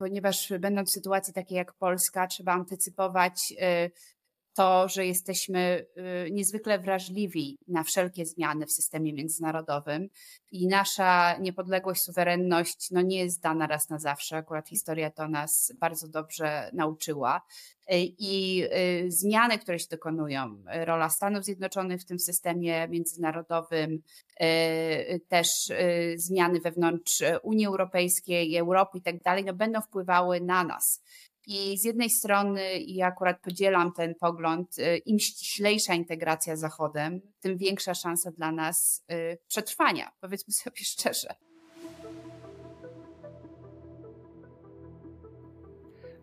[0.00, 3.54] ponieważ będąc w sytuacji takiej jak Polska, trzeba antycypować
[4.54, 5.86] to, że jesteśmy
[6.26, 10.08] y, niezwykle wrażliwi na wszelkie zmiany w systemie międzynarodowym
[10.50, 14.36] i nasza niepodległość, suwerenność no nie jest dana raz na zawsze.
[14.36, 17.42] Akurat historia to nas bardzo dobrze nauczyła.
[17.92, 24.02] Y, I y, zmiany, które się dokonują, rola Stanów Zjednoczonych w tym systemie międzynarodowym,
[25.28, 25.48] też
[26.16, 31.02] zmiany wewnątrz Unii Europejskiej, Europy i tak dalej, no będą wpływały na nas.
[31.52, 36.60] I z jednej strony, i ja akurat podzielam ten pogląd, y, im ściślejsza integracja z
[36.60, 41.49] Zachodem, tym większa szansa dla nas y, przetrwania, powiedzmy sobie szczerze.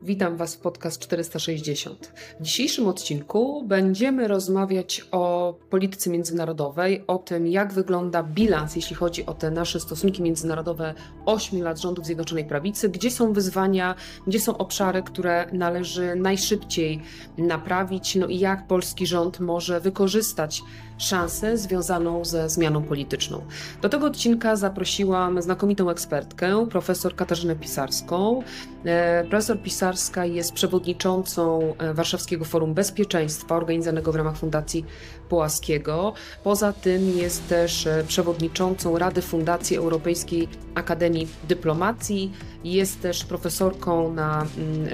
[0.01, 2.13] Witam Was w podcast 460.
[2.39, 9.25] W dzisiejszym odcinku będziemy rozmawiać o polityce międzynarodowej, o tym, jak wygląda bilans, jeśli chodzi
[9.25, 10.93] o te nasze stosunki międzynarodowe
[11.25, 13.95] 8 lat rządów Zjednoczonej Prawicy, gdzie są wyzwania,
[14.27, 17.01] gdzie są obszary, które należy najszybciej
[17.37, 20.61] naprawić, no i jak polski rząd może wykorzystać
[20.97, 23.41] szansę związaną ze zmianą polityczną.
[23.81, 28.43] Do tego odcinka zaprosiłam znakomitą ekspertkę, profesor Katarzynę Pisarską.
[28.85, 34.85] E, profesor Pisarska jest przewodniczącą e, Warszawskiego Forum Bezpieczeństwa, organizowanego w ramach Fundacji
[35.29, 36.13] Połaskiego.
[36.43, 42.31] Poza tym jest też e, przewodniczącą Rady Fundacji Europejskiej Akademii Dyplomacji.
[42.63, 44.87] Jest też profesorką na mm,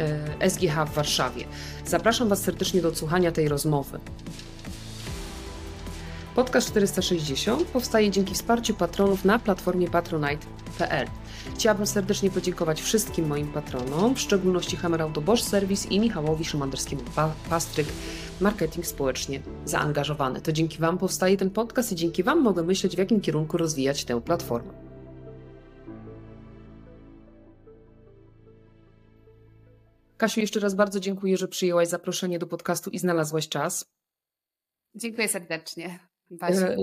[0.50, 1.46] SGH w Warszawie.
[1.86, 4.00] Zapraszam Was serdecznie do odsłuchania tej rozmowy.
[6.36, 11.08] Podcast 460 powstaje dzięki wsparciu patronów na platformie patronite.pl.
[11.56, 17.02] Chciałabym serdecznie podziękować wszystkim moim patronom, w szczególności Hammer Bosch Service i Michałowi Szymanderskiemu
[17.50, 17.88] Pastryk,
[18.42, 20.42] marketing społecznie zaangażowany.
[20.42, 24.06] To dzięki Wam powstaje ten podcast i dzięki Wam mogę myśleć, w jakim kierunku rozwijać
[24.06, 24.74] tę platformę.
[30.18, 33.86] Kasiu, jeszcze raz bardzo dziękuję, że przyjęłaś zaproszenie do podcastu i znalazłaś czas.
[34.96, 36.13] Dziękuję serdecznie.
[36.42, 36.76] E,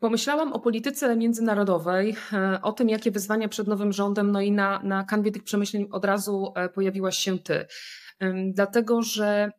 [0.00, 4.82] pomyślałam o polityce międzynarodowej, e, o tym, jakie wyzwania przed nowym rządem, no i na,
[4.82, 7.66] na kanwie tych przemyśleń od razu e, pojawiłaś się ty.
[8.52, 9.50] Dlatego, że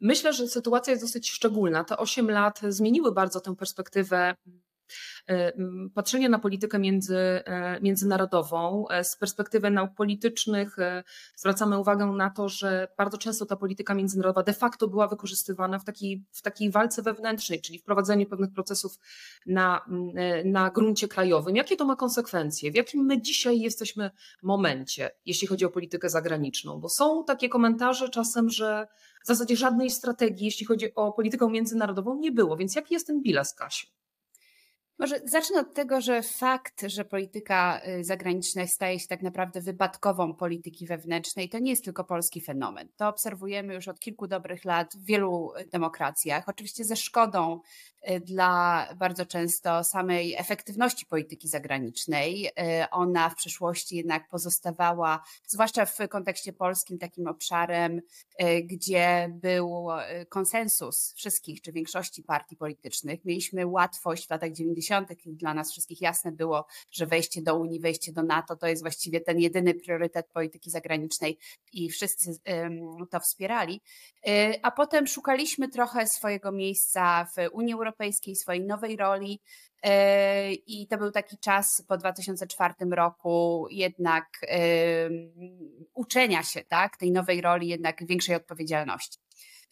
[0.00, 1.84] myślę, że sytuacja jest dosyć szczególna.
[1.84, 4.34] Te 8 lat zmieniły bardzo tę perspektywę
[5.94, 10.76] patrzenie na politykę między, e, międzynarodową e, z perspektywy nauk politycznych
[11.36, 15.84] zwracamy uwagę na to, że bardzo często ta polityka międzynarodowa de facto była wykorzystywana w
[15.84, 18.98] takiej, w takiej walce wewnętrznej, czyli wprowadzeniu pewnych procesów
[19.46, 19.84] na,
[20.44, 21.56] na gruncie krajowym.
[21.56, 22.70] Jakie to ma konsekwencje?
[22.70, 24.10] W jakim my dzisiaj jesteśmy
[24.42, 26.80] momencie, jeśli chodzi o politykę zagraniczną?
[26.80, 28.86] Bo są takie komentarze czasem, że
[29.24, 32.56] w zasadzie żadnej strategii, jeśli chodzi o politykę międzynarodową, nie było.
[32.56, 33.86] Więc jaki jest ten bilans, Kasiu?
[34.98, 40.34] Może zacznę od tego, że fakt, że polityka y, zagraniczna staje się tak naprawdę wypadkową
[40.34, 42.88] polityki wewnętrznej, to nie jest tylko polski fenomen.
[42.96, 47.93] To obserwujemy już od kilku dobrych lat w wielu demokracjach, oczywiście ze szkodą y,
[48.26, 52.46] dla bardzo często samej efektywności polityki zagranicznej.
[52.46, 58.00] Y, ona w przeszłości jednak pozostawała, zwłaszcza w kontekście polskim, takim obszarem,
[58.64, 59.86] gdzie był
[60.28, 63.24] konsensus wszystkich czy większości partii politycznych.
[63.24, 65.08] Mieliśmy łatwość w latach 90 90.
[65.26, 69.20] dla nas wszystkich jasne było, że wejście do Unii, wejście do NATO to jest właściwie
[69.20, 71.38] ten jedyny priorytet polityki zagranicznej
[71.72, 72.30] i wszyscy
[73.10, 73.80] to wspierali.
[74.28, 77.93] Y, a potem szukaliśmy trochę swojego miejsca w Unii Europejskiej,
[78.34, 79.40] swojej nowej roli.
[79.86, 79.90] Y,
[80.66, 84.24] I to był taki czas po 2004 roku jednak
[85.94, 89.18] uczenia się tak, tej nowej roli, jednak większej odpowiedzialności.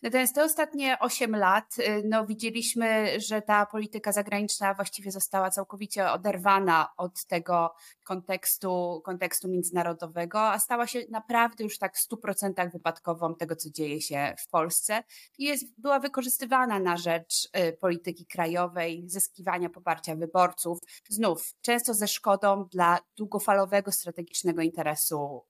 [0.03, 6.11] Natomiast te ostatnie 8 lat, y, no widzieliśmy, że ta polityka zagraniczna właściwie została całkowicie
[6.11, 7.75] oderwana od tego
[8.05, 14.01] kontekstu, kontekstu międzynarodowego, a stała się naprawdę już tak w 100% wypadkową tego, co dzieje
[14.01, 15.03] się w Polsce
[15.39, 22.09] i jest, była wykorzystywana na rzecz y, polityki krajowej, zyskiwania poparcia wyborców, znów często ze
[22.09, 25.45] szkodą dla długofalowego strategicznego interesu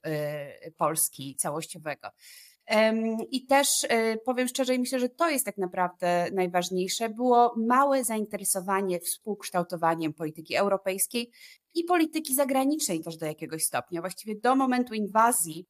[0.66, 2.08] y, Polski całościowego.
[3.30, 7.08] I też e, powiem szczerze, myślę, że to jest tak naprawdę najważniejsze.
[7.08, 11.30] Było małe zainteresowanie współkształtowaniem polityki europejskiej
[11.74, 14.00] i polityki zagranicznej też do jakiegoś stopnia.
[14.00, 15.66] Właściwie do momentu inwazji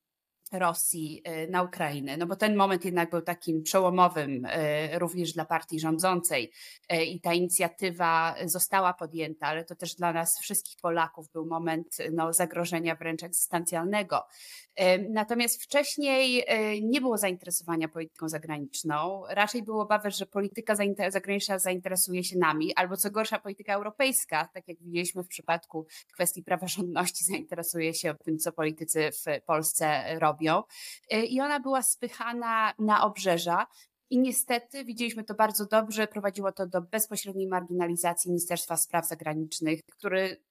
[0.52, 5.44] Rosji y, na Ukrainę, no bo ten moment jednak był takim przełomowym y, również dla
[5.44, 6.52] partii rządzącej
[6.92, 11.96] y, i ta inicjatywa została podjęta, ale to też dla nas wszystkich Polaków był moment
[12.12, 14.26] no, zagrożenia wręcz egzystencjalnego.
[15.10, 16.44] Natomiast wcześniej
[16.82, 20.74] nie było zainteresowania polityką zagraniczną, raczej było obawy, że polityka
[21.08, 26.42] zagraniczna zainteresuje się nami, albo co gorsza polityka europejska, tak jak widzieliśmy w przypadku kwestii
[26.42, 30.62] praworządności, zainteresuje się tym, co politycy w Polsce robią robią.
[31.12, 33.66] Y, I ona była spychana na obrzeża.
[34.10, 40.42] I niestety widzieliśmy to bardzo dobrze, prowadziło to do bezpośredniej marginalizacji Ministerstwa Spraw Zagranicznych, który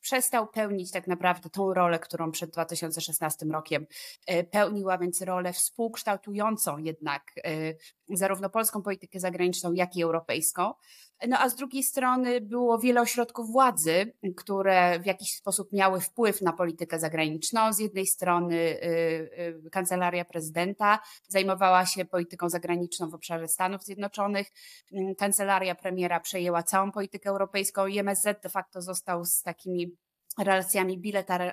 [0.00, 3.86] przestał pełnić tak naprawdę tą rolę, którą przed 2016 rokiem
[4.30, 7.76] y, pełniła, więc rolę współkształtującą jednak y,
[8.16, 10.74] zarówno polską politykę zagraniczną, jak i europejską.
[11.28, 16.42] No a z drugiej strony było wiele ośrodków władzy, które w jakiś sposób miały wpływ
[16.42, 17.72] na politykę zagraniczną.
[17.72, 20.98] Z jednej strony y, y, kancelaria prezydenta
[21.28, 24.52] zajmowała się polityką zagraniczną w obszarze Stanów Zjednoczonych,
[24.92, 29.96] mm, kancelaria premiera przejęła całą politykę europejską i MSZ de facto został z takimi
[30.38, 30.98] relacjami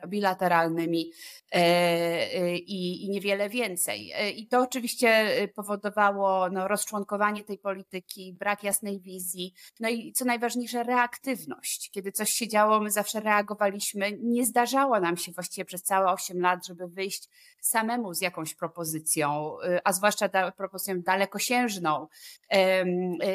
[0.07, 1.11] bilateralnymi
[1.51, 4.11] e, e, i, niewiele więcej.
[4.15, 10.25] E, I to oczywiście powodowało no, rozczłonkowanie tej polityki, brak jasnej wizji, no i co
[10.25, 11.91] najważniejsze, reaktywność.
[11.91, 14.17] Kiedy coś się działo, my zawsze reagowaliśmy.
[14.21, 17.29] Nie zdarzało nam się właściwie przez całe 8 lat, żeby wyjść
[17.61, 22.07] samemu z jakąś propozycją, a zwłaszcza da, propozycją dalekosiężną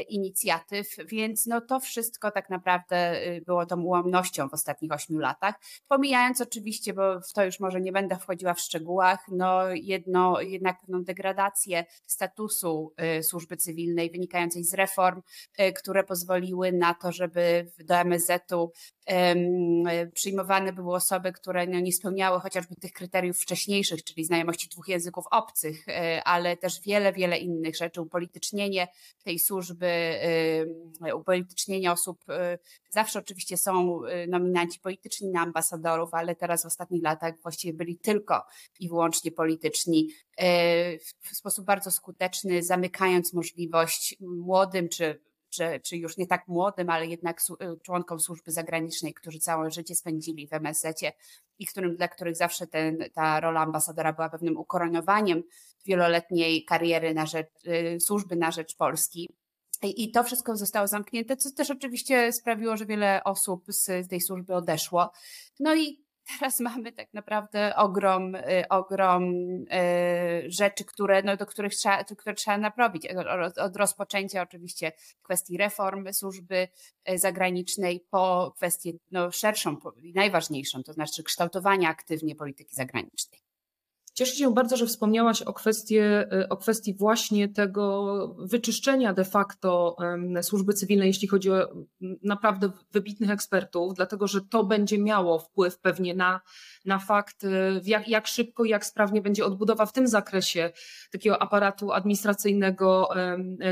[0.08, 5.60] inicjatyw, więc no, to wszystko tak naprawdę było tą ułomnością w ostatnich 8 latach latach.
[5.88, 10.80] Pomijając oczywiście, bo w to już może nie będę wchodziła w szczegółach, no jedno, jednak
[10.80, 15.22] pewną degradację statusu y, służby cywilnej wynikającej z reform,
[15.60, 18.72] y, które pozwoliły na to, żeby do MSZ-u
[20.14, 25.24] przyjmowane były osoby, które no, nie spełniały chociażby tych kryteriów wcześniejszych, czyli znajomości dwóch języków
[25.30, 25.92] obcych, y,
[26.24, 28.88] ale też wiele, wiele innych rzeczy, upolitycznienie
[29.24, 29.86] tej służby,
[31.14, 32.24] upolitycznienie osób.
[32.90, 38.46] Zawsze oczywiście są nominaci polityczni na ambasadorów, ale teraz w ostatnich latach właściwie byli tylko
[38.80, 40.08] i wyłącznie polityczni,
[40.38, 46.90] e, w sposób bardzo skuteczny, zamykając możliwość młodym czy czy, czy już nie tak młodym,
[46.90, 51.12] ale jednak e, członkom służby zagranicznej, którzy całe życie spędzili w MSZ-cie
[51.58, 55.42] i którym, dla których zawsze ten, ta rola ambasadora była pewnym ukoronowaniem
[55.86, 59.28] wieloletniej kariery na rzecz, e, służby na rzecz Polski.
[59.82, 64.54] I to wszystko zostało zamknięte, co też oczywiście sprawiło, że wiele osób z tej służby
[64.54, 65.10] odeszło.
[65.60, 71.74] No i teraz mamy tak naprawdę ogrom, y, ogrom y, rzeczy, które, no, do których
[71.74, 73.08] trzeba, które trzeba naprawić.
[73.56, 74.92] Od rozpoczęcia oczywiście
[75.22, 76.68] kwestii reform służby
[77.10, 83.40] y, zagranicznej po kwestię no, szerszą i najważniejszą, to znaczy kształtowania aktywnie polityki zagranicznej.
[84.18, 89.96] Cieszę się bardzo, że wspomniałaś o, kwestie, e, o kwestii właśnie tego wyczyszczenia de facto
[90.42, 91.68] służby cywilnej, jeśli chodzi o
[92.22, 96.40] naprawdę wybitnych ekspertów, dlatego że to będzie miało wpływ pewnie na,
[96.84, 100.72] na fakt, e, jak, jak szybko i jak sprawnie będzie odbudowa w tym zakresie
[101.12, 103.08] takiego aparatu administracyjnego,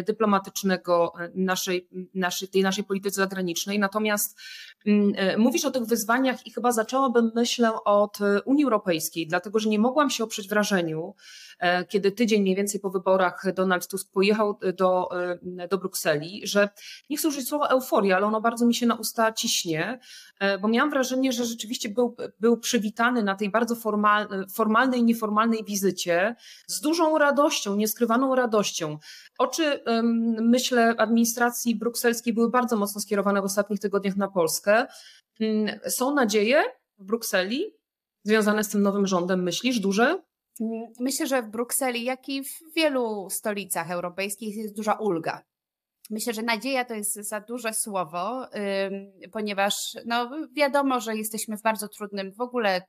[0.06, 3.79] dyplomatycznego naszej, naszej, tej naszej polityce zagranicznej.
[3.79, 4.38] Natomiast
[4.87, 9.79] e, mówisz o tych wyzwaniach i chyba zaczęłabym myślę od Unii Europejskiej, dlatego że nie
[9.79, 11.14] mogłam się oprzeć wrażeniu,
[11.58, 15.08] e, kiedy tydzień mniej więcej po wyborach Donald Tusk pojechał do,
[15.60, 16.69] e, do Brukseli, że
[17.10, 19.98] nie chcę użyć słowa euforia, ale ono bardzo mi się na usta ciśnie,
[20.40, 25.64] e, bo miałam wrażenie, że rzeczywiście był, był przywitany na tej bardzo formal, formalnej nieformalnej
[25.64, 26.34] wizycie
[26.66, 28.98] z dużą radością, nieskrywaną radością.
[29.38, 29.81] Oczy,
[30.40, 34.86] myślę, administracji brukselskiej były bardzo mocno skierowane w ostatnich tygodniach na Polskę.
[35.40, 36.62] Mm, są nadzieje
[36.98, 37.75] w Brukseli,
[38.25, 40.23] związane z tym nowym rządem, myślisz, duże?
[41.00, 45.43] Myślę, że w Brukseli, jak i w wielu stolicach europejskich jest duża ulga.
[46.10, 48.46] Myślę, że nadzieja to jest za duże słowo,
[49.32, 52.82] ponieważ no, wiadomo, że jesteśmy w bardzo trudnym w ogóle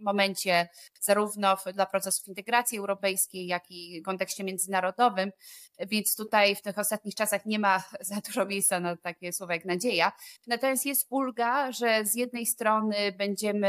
[0.00, 0.68] momencie,
[1.00, 5.32] zarówno dla procesów integracji europejskiej, jak i w kontekście międzynarodowym,
[5.78, 9.64] więc tutaj w tych ostatnich czasach nie ma za dużo miejsca na takie słowa jak
[9.64, 10.12] nadzieja.
[10.46, 13.68] Natomiast jest ulga, że z jednej strony będziemy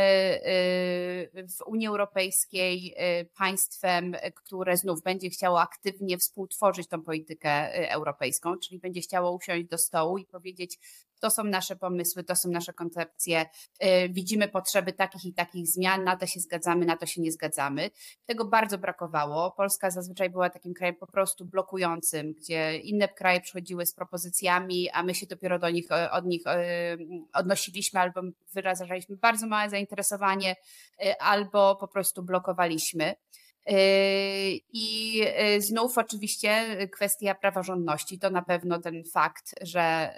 [1.35, 7.89] y, w Unii Europejskiej y, państwem, które znów będzie chciało aktywnie współtworzyć tą politykę y,
[7.89, 10.79] europejską, czyli będzie chciało usiąść do stołu i powiedzieć,
[11.21, 13.45] to są nasze pomysły, to są nasze koncepcje,
[13.83, 17.31] y, widzimy potrzeby takich i takich zmian, na to się zgadzamy, na to się nie
[17.31, 17.89] zgadzamy.
[18.25, 19.51] Tego bardzo brakowało.
[19.51, 25.03] Polska zazwyczaj była takim krajem po prostu blokującym, gdzie inne kraje przychodziły z propozycjami, a
[25.03, 26.51] my się dopiero do nich, od nich y,
[27.33, 28.21] odnosiliśmy albo
[28.53, 30.55] wyrażaliśmy bardzo małe zainteresowanie,
[31.05, 33.15] y, albo po prostu blokowaliśmy.
[34.73, 35.21] I
[35.59, 40.15] znów oczywiście kwestia praworządności to na pewno ten fakt, że,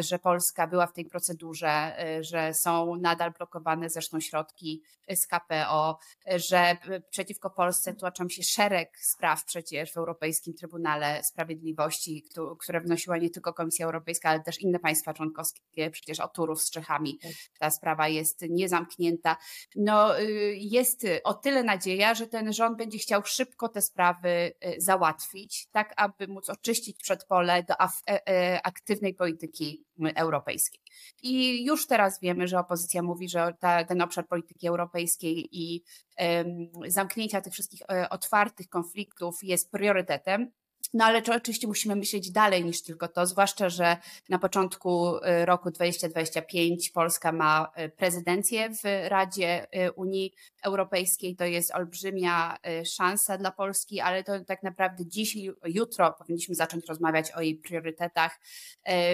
[0.00, 6.76] że Polska była w tej procedurze, że są nadal blokowane zresztą środki z KPO, że
[7.10, 12.24] przeciwko Polsce tłoczą się szereg spraw przecież w Europejskim Trybunale Sprawiedliwości,
[12.58, 16.70] które wnosiła nie tylko Komisja Europejska, ale też inne państwa członkowskie, przecież o Turów z
[16.70, 17.18] Czechami.
[17.18, 17.32] Tak.
[17.58, 19.36] Ta sprawa jest niezamknięta.
[19.76, 24.74] No, y, jest o tyle nadzieja, że ten rząd będzie chciał szybko te sprawy y,
[24.78, 29.71] załatwić, tak aby móc oczyścić przedpole do e, e, aktywnej polityki
[30.14, 30.80] europejskiej.
[31.22, 35.82] I już teraz wiemy, że opozycja mówi, że ta, ten obszar polityki europejskiej i
[36.18, 40.50] um, zamknięcia tych wszystkich e, otwartych konfliktów jest priorytetem.
[40.94, 43.96] No ale oczywiście musimy myśleć dalej niż tylko to, zwłaszcza, że
[44.28, 50.32] na początku y, roku 2025 Polska ma y, prezydencję w Radzie y, Unii
[50.62, 51.36] Europejskiej.
[51.36, 52.56] To jest olbrzymia
[52.96, 57.56] szansa dla Polski, ale to tak naprawdę dziś i jutro powinniśmy zacząć rozmawiać o jej
[57.56, 58.40] priorytetach,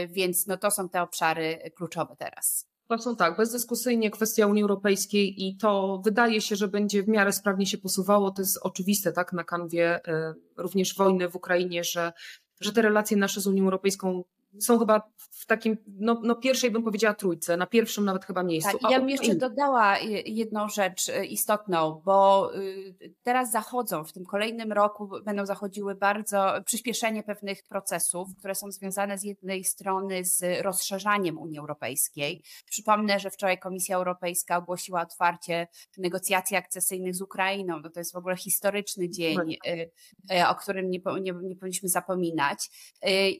[0.09, 2.68] więc no to są te obszary kluczowe teraz.
[2.97, 7.67] Są tak, bezdyskusyjnie kwestia Unii Europejskiej i to wydaje się, że będzie w miarę sprawnie
[7.67, 8.31] się posuwało.
[8.31, 12.13] To jest oczywiste, tak, na kanwie e, również wojny w Ukrainie, że,
[12.61, 14.25] że te relacje nasze z Unią Europejską
[14.61, 18.79] są chyba w takim, no, no pierwszej bym powiedziała trójce, na pierwszym nawet chyba miejscu.
[18.79, 24.25] Tak, ja bym jeszcze dodała jedną rzecz y, istotną, bo y, teraz zachodzą, w tym
[24.25, 30.63] kolejnym roku będą zachodziły bardzo przyspieszenie pewnych procesów, które są związane z jednej strony z
[30.63, 32.43] rozszerzaniem Unii Europejskiej.
[32.67, 37.81] Przypomnę, że wczoraj Komisja Europejska ogłosiła otwarcie negocjacji akcesyjnych z Ukrainą.
[37.81, 42.71] No to jest w ogóle historyczny dzień, y, o którym nie, nie, nie powinniśmy zapominać.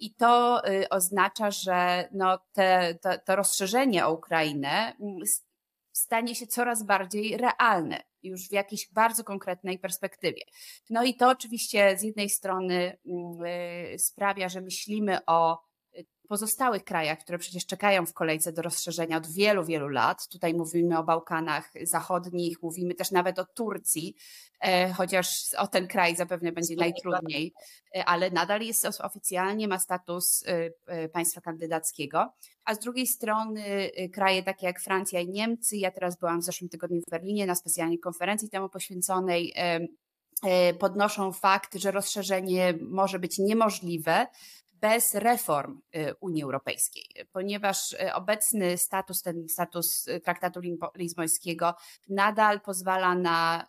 [0.01, 0.63] I to
[0.99, 5.19] oznacza, że no te, te, to rozszerzenie o Ukrainę mm,
[5.93, 10.43] stanie się coraz bardziej realne, już w jakiejś bardzo konkretnej perspektywie.
[10.91, 13.45] No i to oczywiście z jednej strony mm,
[13.95, 15.68] y, sprawia, że myślimy o
[16.29, 20.29] pozostałych krajach, które przecież czekają w kolejce do rozszerzenia od wielu, wielu lat.
[20.29, 24.15] Tutaj mówimy o Bałkanach Zachodnich, mówimy też nawet o Turcji,
[24.61, 27.53] e, chociaż o ten kraj zapewne będzie najtrudniej,
[27.97, 30.45] e, ale nadal jest oficjalnie, ma status
[30.87, 32.33] e, państwa kandydackiego.
[32.65, 36.71] A z drugiej strony kraje takie jak Francja i Niemcy, ja teraz byłam w zeszłym
[36.71, 39.55] tygodniu w Berlinie na specjalnej konferencji temu poświęconej,
[40.79, 44.27] podnoszą fakt, że rozszerzenie może być niemożliwe,
[44.81, 50.61] bez reform y, Unii Europejskiej, ponieważ y, obecny status, ten status y, traktatu
[50.97, 51.75] lizbońskiego
[52.09, 53.67] nadal pozwala na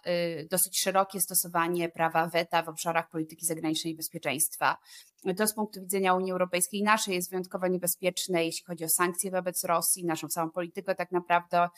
[0.49, 4.77] dosyć szerokie stosowanie prawa weta w obszarach polityki zagranicznej i bezpieczeństwa.
[5.37, 9.63] To z punktu widzenia Unii Europejskiej naszej jest wyjątkowo niebezpieczne, jeśli chodzi o sankcje wobec
[9.63, 11.69] Rosji, naszą całą politykę tak naprawdę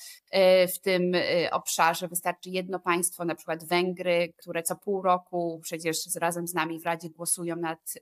[0.75, 1.11] w tym
[1.51, 6.79] obszarze wystarczy jedno państwo, na przykład Węgry, które co pół roku przecież razem z nami
[6.79, 7.93] w Radzie głosują nad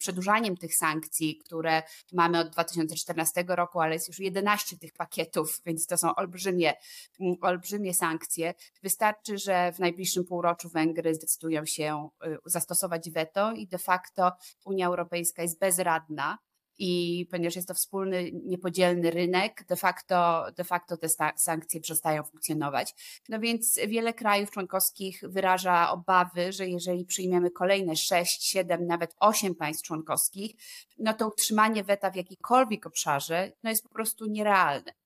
[0.00, 5.86] przedłużaniem tych sankcji, które mamy od 2014 roku, ale jest już 11 tych pakietów, więc
[5.86, 6.74] to są olbrzymie,
[7.20, 8.54] mm, olbrzymie sankcje.
[8.82, 14.32] Wystarczy, że w najbliższym półroczu Węgry zdecydują się y, zastosować weto i de facto
[14.64, 16.38] Unia Europejska jest bezradna
[16.82, 22.94] i ponieważ jest to wspólny, niepodzielny rynek, de facto, de facto te sankcje przestają funkcjonować.
[23.28, 29.54] No więc wiele krajów członkowskich wyraża obawy, że jeżeli przyjmiemy kolejne 6, 7, nawet 8
[29.54, 30.56] państw członkowskich,
[30.98, 34.99] no to utrzymanie weta w jakikolwiek obszarze no jest po prostu nierealne.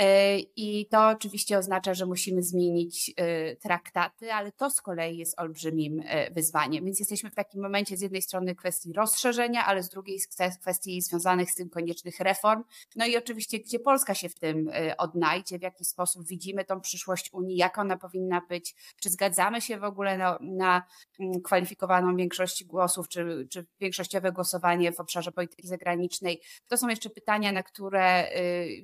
[0.00, 5.40] E, I to oczywiście oznacza, że musimy zmienić e, traktaty, ale to z kolei jest
[5.40, 6.84] olbrzymim e, wyzwaniem.
[6.84, 10.20] Więc jesteśmy w takim momencie z jednej strony kwestii rozszerzenia, ale z drugiej
[10.60, 12.64] kwestii związanych z tym koniecznych reform.
[12.96, 17.32] No i oczywiście, gdzie Polska się w tym odnajdzie, w jaki sposób widzimy tą przyszłość
[17.32, 20.82] Unii, jak ona powinna być, czy zgadzamy się w ogóle na, na
[21.20, 26.40] mm, kwalifikowaną większość głosów, czy, czy większościowe głosowanie w obszarze polityki zagranicznej.
[26.68, 28.28] To są jeszcze pytania, na które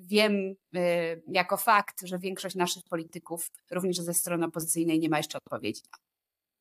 [0.01, 0.55] wiem,
[1.29, 5.83] jako fakt, że większość naszych polityków, również ze strony opozycyjnej, nie ma jeszcze odpowiedzi.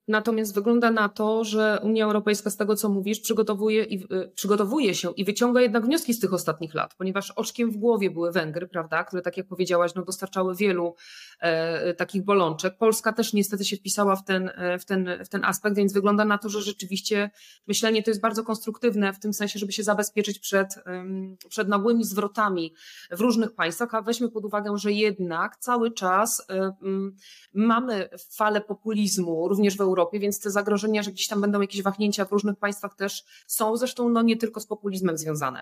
[0.07, 4.95] Natomiast wygląda na to, że Unia Europejska, z tego co mówisz, przygotowuje, i, y, przygotowuje
[4.95, 8.67] się i wyciąga jednak wnioski z tych ostatnich lat, ponieważ oczkiem w głowie były Węgry,
[8.67, 10.95] prawda, które, tak jak powiedziałaś, no, dostarczały wielu
[11.39, 12.77] e, takich bolączek.
[12.77, 16.25] Polska też niestety się wpisała w ten, e, w, ten, w ten aspekt, więc wygląda
[16.25, 17.31] na to, że rzeczywiście
[17.67, 20.75] myślenie to jest bardzo konstruktywne w tym sensie, żeby się zabezpieczyć przed,
[21.49, 22.73] przed nagłymi zwrotami
[23.11, 26.73] w różnych państwach, a weźmy pod uwagę, że jednak cały czas e,
[27.53, 31.81] mamy falę populizmu, również w Europie, Europie, więc te zagrożenia, że gdzieś tam będą jakieś
[31.81, 35.61] wahnięcia w różnych państwach też są, zresztą no nie tylko z populizmem związane.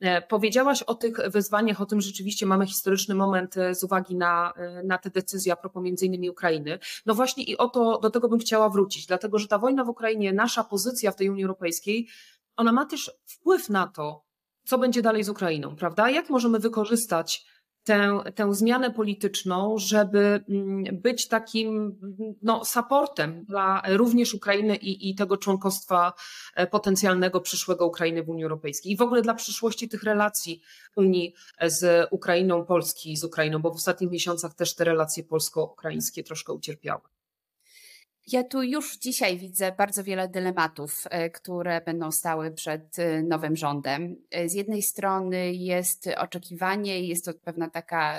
[0.00, 4.52] E, powiedziałaś o tych wyzwaniach, o tym rzeczywiście mamy historyczny moment z uwagi na,
[4.84, 6.78] na te decyzje a propos między innymi Ukrainy.
[7.06, 9.88] No właśnie i o to, do tego bym chciała wrócić, dlatego że ta wojna w
[9.88, 12.08] Ukrainie, nasza pozycja w tej Unii Europejskiej,
[12.56, 14.24] ona ma też wpływ na to,
[14.64, 16.10] co będzie dalej z Ukrainą, prawda?
[16.10, 17.46] Jak możemy wykorzystać
[17.84, 21.98] tę, tę zmianę polityczną, żeby mm, być takim
[22.42, 26.12] no, supportem dla również Ukrainy i, i tego członkostwa
[26.54, 30.60] e, potencjalnego przyszłego Ukrainy w Unii Europejskiej i w ogóle dla przyszłości tych relacji
[30.96, 36.52] Unii z Ukrainą, Polski z Ukrainą, bo w ostatnich miesiącach też te relacje polsko-ukraińskie troszkę
[36.52, 37.13] ucierpiały.
[38.26, 43.56] Ja tu już dzisiaj widzę bardzo wiele dylematów, e, które będą stały przed e, nowym
[43.56, 44.16] rządem.
[44.30, 48.18] E, z jednej strony jest oczekiwanie, jest to pewna taka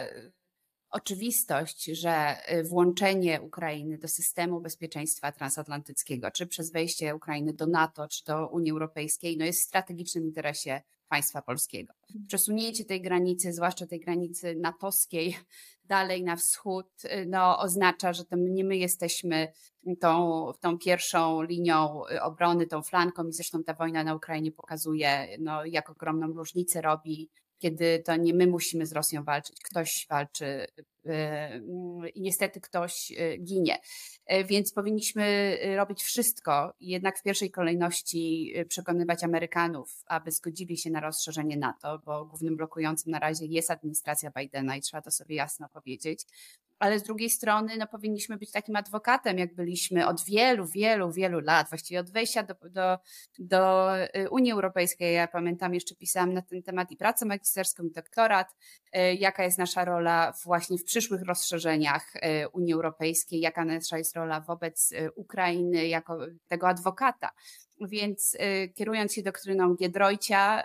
[0.96, 2.36] oczywistość, że
[2.70, 8.72] włączenie Ukrainy do systemu bezpieczeństwa transatlantyckiego, czy przez wejście Ukrainy do NATO, czy do Unii
[8.72, 11.94] Europejskiej, no jest w strategicznym interesie państwa polskiego.
[12.28, 15.38] Przesunięcie tej granicy, zwłaszcza tej granicy natowskiej,
[15.84, 19.52] dalej na wschód, y, no, oznacza, że to nie my jesteśmy
[20.00, 25.28] tą, tą pierwszą linią y, obrony, tą flanką i zresztą ta wojna na Ukrainie pokazuje,
[25.40, 30.46] no, jak ogromną różnicę robi kiedy to nie my musimy z Rosją walczyć, ktoś walczy
[31.06, 33.78] y, i niestety ktoś ginie.
[34.46, 41.58] Więc powinniśmy robić wszystko, jednak w pierwszej kolejności przekonywać Amerykanów, aby zgodzili się na rozszerzenie
[41.58, 46.26] NATO, bo głównym blokującym na razie jest administracja Bidena i trzeba to sobie jasno powiedzieć
[46.80, 51.40] ale z drugiej strony no, powinniśmy być takim adwokatem, jak byliśmy od wielu, wielu, wielu
[51.40, 52.98] lat, właściwie od wejścia do, do,
[53.40, 55.14] do y, Unii Europejskiej.
[55.14, 58.56] Ja pamiętam, jeszcze pisałam na ten temat i pracę magisterską, i doktorat,
[58.96, 64.16] y, jaka jest nasza rola właśnie w przyszłych rozszerzeniach y, Unii Europejskiej, jaka nasza jest
[64.16, 66.18] rola wobec Ukrainy jako
[66.48, 67.32] tego adwokata.
[67.82, 68.38] Więc
[68.76, 70.64] kierując się doktryną Giedroycia,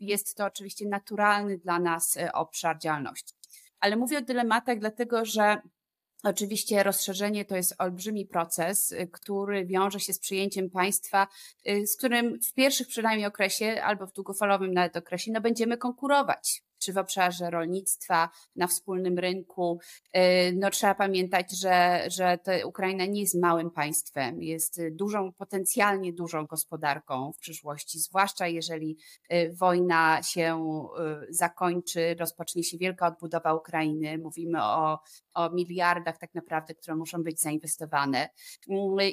[0.00, 3.39] jest to oczywiście naturalny dla nas obszar działalności
[3.80, 5.60] ale mówię o dylematach, dlatego że
[6.22, 11.26] Oczywiście rozszerzenie to jest olbrzymi proces, y, który wiąże się z przyjęciem państwa,
[11.68, 16.62] y, z którym w pierwszych przynajmniej okresie albo w długofalowym nawet okresie no będziemy konkurować
[16.80, 19.80] czy w obszarze rolnictwa, na wspólnym rynku.
[20.16, 20.20] Y,
[20.56, 27.32] no, trzeba pamiętać, że, że Ukraina nie jest małym państwem, jest dużą, potencjalnie dużą gospodarką
[27.32, 28.96] w przyszłości, zwłaszcza jeżeli
[29.32, 30.86] y, wojna się
[31.28, 34.18] y, zakończy, rozpocznie się wielka odbudowa Ukrainy.
[34.18, 34.98] Mówimy o,
[35.34, 38.28] o miliardach tak naprawdę, które muszą być zainwestowane.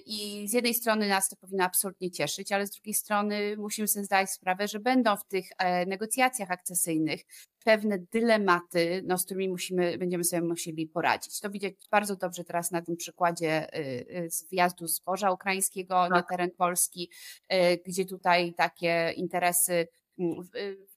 [0.05, 4.05] I z jednej strony nas to powinno absolutnie cieszyć, ale z drugiej strony musimy sobie
[4.05, 7.22] zdać sprawę, że będą w tych e, negocjacjach akcesyjnych
[7.68, 11.40] pewne dylematy, no, z którymi musimy, będziemy sobie musieli poradzić.
[11.40, 13.80] To widać bardzo dobrze teraz na tym przykładzie y,
[14.25, 16.12] y, z wjazdu zboża ukraińskiego tak.
[16.12, 17.10] na teren Polski,
[17.53, 19.88] y, gdzie tutaj takie interesy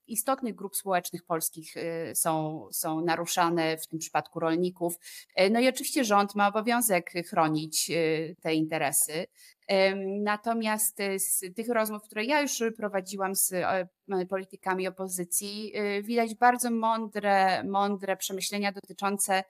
[0.06, 1.74] istotnych grup społecznych polskich
[2.14, 4.94] są, są naruszane, w tym przypadku rolników.
[5.50, 7.90] No i oczywiście rząd ma obowiązek chronić
[8.42, 9.26] te interesy.
[10.20, 13.52] Natomiast e, z tych rozmów, które ja już prowadziłam z
[14.28, 19.44] politykami opozycji, e, widać bardzo mądre, mądre przemyślenia dotyczące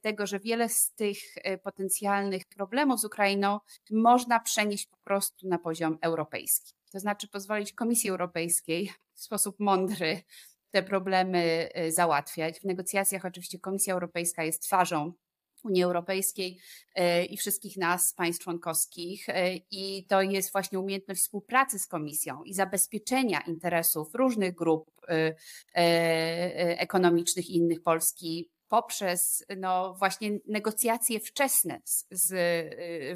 [0.00, 1.18] tego, że wiele z tych
[1.62, 3.58] potencjalnych problemów z Ukrainą
[3.90, 6.74] można przenieść po prostu na poziom europejski.
[6.92, 10.20] To znaczy pozwolić Komisji Europejskiej w sposób mądry
[10.70, 12.60] te problemy załatwiać.
[12.60, 15.12] W negocjacjach oczywiście Komisja Europejska jest twarzą
[15.64, 16.58] Unii Europejskiej
[16.94, 19.28] e, i wszystkich nas, państw członkowskich.
[19.28, 25.34] E, I to jest właśnie umiejętność współpracy z Komisją i zabezpieczenia interesów różnych grup e,
[26.78, 32.34] ekonomicznych i innych Polski poprzez no, właśnie negocjacje wczesne z, z,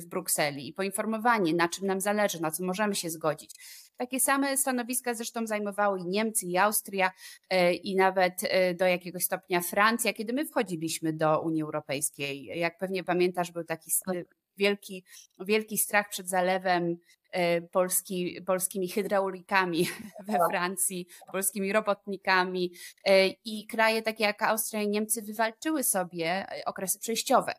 [0.02, 3.54] w Brukseli i poinformowanie, na czym nam zależy, na co możemy się zgodzić.
[4.02, 7.10] Takie same stanowiska zresztą zajmowały i Niemcy, i Austria,
[7.50, 12.44] e, i nawet e, do jakiegoś stopnia Francja, kiedy my wchodziliśmy do Unii Europejskiej.
[12.44, 14.16] Jak pewnie pamiętasz, był taki tak.
[14.56, 15.04] wielki,
[15.40, 16.96] wielki strach przed zalewem
[17.30, 19.88] e, Polski, polskimi hydraulikami
[20.26, 20.50] we tak.
[20.50, 22.72] Francji, polskimi robotnikami
[23.44, 27.52] i kraje takie jak Austria i Niemcy wywalczyły sobie okresy przejściowe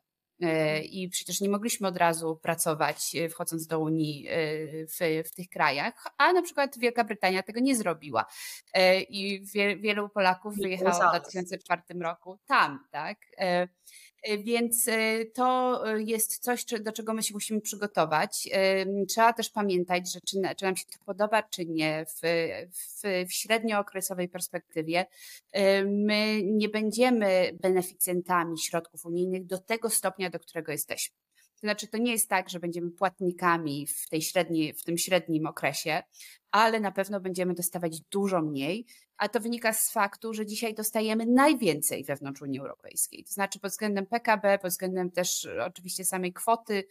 [0.83, 4.37] i przecież nie mogliśmy od razu pracować e, wchodząc do Unii e,
[4.85, 8.25] w, w tych krajach, a na przykład Wielka Brytania tego nie zrobiła.
[9.09, 9.43] I
[9.79, 13.17] wielu Polaków wyjechało w 2004 roku tam, tak?
[14.23, 18.49] E, więc e, to e, jest coś, do czego my się musimy przygotować.
[19.09, 22.19] Trzeba też pamiętać, że czy, czy nam się to podoba, czy nie, w,
[22.71, 25.05] w, w średniookresowej perspektywie
[25.85, 31.22] my nie będziemy beneficjentami środków unijnych do tego stopnia, do którego jesteśmy.
[31.63, 35.47] To znaczy, to nie jest tak, że będziemy płatnikami w, tej średniej, w tym średnim
[35.47, 36.03] okresie,
[36.51, 38.85] ale na pewno będziemy dostawać dużo mniej,
[39.17, 43.23] a to wynika z faktu, że dzisiaj dostajemy najwięcej wewnątrz Unii Europejskiej.
[43.23, 46.83] To znaczy pod względem PKB, pod względem też oczywiście samej kwoty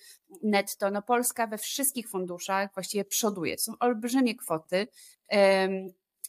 [0.43, 3.57] netto, no Polska we wszystkich funduszach właściwie przoduje.
[3.57, 4.87] To są olbrzymie kwoty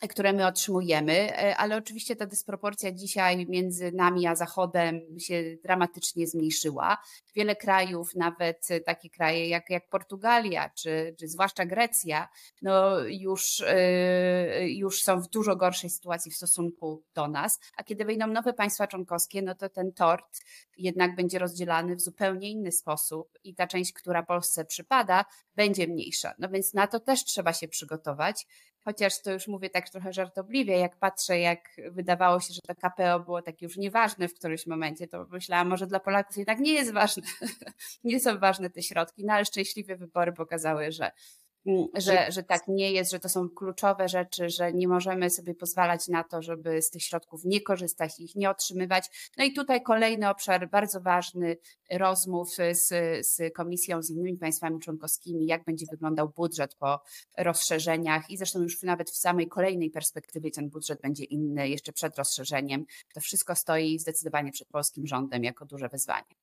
[0.08, 6.28] które my otrzymujemy, e, ale oczywiście ta dysproporcja dzisiaj między nami a Zachodem się dramatycznie
[6.28, 6.98] zmniejszyła.
[7.36, 12.28] Wiele krajów, nawet takie kraje jak, jak Portugalia, czy, czy zwłaszcza Grecja,
[12.62, 18.06] no już, e, już są w dużo gorszej sytuacji w stosunku do nas, a kiedy
[18.06, 20.39] wejdą nowe państwa członkowskie, no to ten tort
[20.78, 26.34] jednak będzie rozdzielany w zupełnie inny sposób i ta część, która Polsce przypada, będzie mniejsza.
[26.39, 28.48] No więc na to też trzeba się przygotować
[28.86, 31.60] chociaż to już mówię tak trochę żartobliwie, jak patrzę, jak
[31.91, 35.88] wydawało się, że to KPO było takie już nieważne w którymś momencie, to myślałam, może
[35.88, 37.24] dla Polaków jednak nie jest ważne,
[38.04, 41.12] nie są ważne te środki, no ale szczęśliwe wybory pokazały, że
[41.93, 46.08] że, że tak nie jest, że to są kluczowe rzeczy, że nie możemy sobie pozwalać
[46.08, 49.32] na to, żeby z tych środków nie korzystać, ich nie otrzymywać.
[49.38, 51.58] No i tutaj kolejny obszar bardzo ważny
[51.91, 52.88] rozmów z,
[53.28, 57.02] z Komisją, z innymi państwami członkowskimi, jak będzie wyglądał budżet po
[57.38, 62.17] rozszerzeniach i zresztą już nawet w samej kolejnej perspektywie ten budżet będzie inny jeszcze przed
[62.17, 62.86] rozszerzeniem.
[63.13, 66.42] To wszystko stoi zdecydowanie przed polskim rządem jako duże wyzwanie.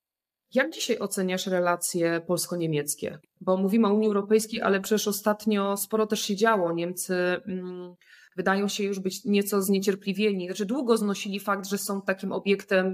[0.55, 3.19] Jak dzisiaj oceniasz relacje polsko-niemieckie?
[3.41, 6.73] Bo mówimy o Unii Europejskiej, ale przecież ostatnio sporo też się działo.
[6.73, 7.95] Niemcy mm,
[8.37, 10.47] wydają się już być nieco zniecierpliwieni.
[10.47, 12.87] Znaczy długo znosili fakt, że są takim obiektem,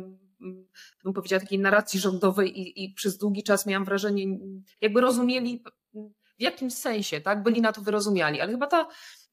[0.42, 0.66] mm,
[1.04, 4.38] bym powiedziała, takiej narracji rządowej i, i przez długi czas miałam wrażenie,
[4.80, 5.62] jakby rozumieli
[6.38, 7.42] w jakimś sensie, tak?
[7.42, 8.40] Byli na to wyrozumiali.
[8.40, 8.88] Ale chyba ta Mm,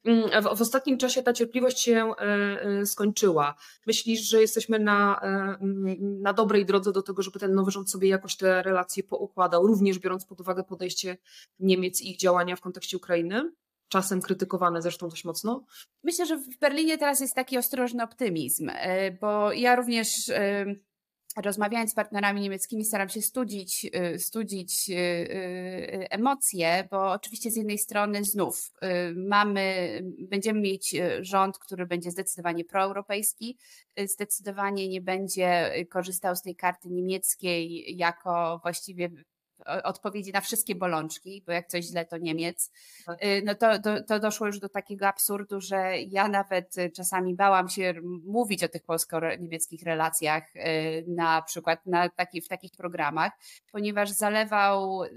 [0.05, 3.55] w, w ostatnim czasie ta cierpliwość się e, e, skończyła.
[3.87, 7.91] Myślisz, że jesteśmy na, e, mm, na dobrej drodze do tego, żeby ten nowy rząd
[7.91, 11.17] sobie jakoś te relacje poukładał, również biorąc pod uwagę podejście
[11.59, 13.51] Niemiec i ich działania w kontekście Ukrainy?
[13.87, 15.65] Czasem krytykowane zresztą dość mocno.
[16.03, 18.71] Myślę, że w Berlinie teraz jest taki ostrożny optymizm,
[19.21, 20.09] bo ja również
[21.35, 27.55] rozmawiając z partnerami niemieckimi, staram się studzić, y, studzić y, y, emocje, bo oczywiście z
[27.55, 28.71] jednej strony znów
[29.15, 33.57] mamy, będziemy mieć rząd, który będzie zdecydowanie proeuropejski,
[34.05, 39.09] zdecydowanie nie będzie korzystał z tej karty niemieckiej jako właściwie
[39.83, 42.71] odpowiedzi na wszystkie bolączki, bo jak coś źle, to Niemiec,
[43.05, 43.25] tak.
[43.25, 47.69] y, no to, to, to, doszło już do takiego absurdu, że ja nawet czasami bałam
[47.69, 47.93] się
[48.25, 50.59] mówić o tych polsko-niemieckich relacjach, y,
[51.07, 53.31] na przykład na taki, w takich programach,
[53.71, 55.09] ponieważ zalewał um,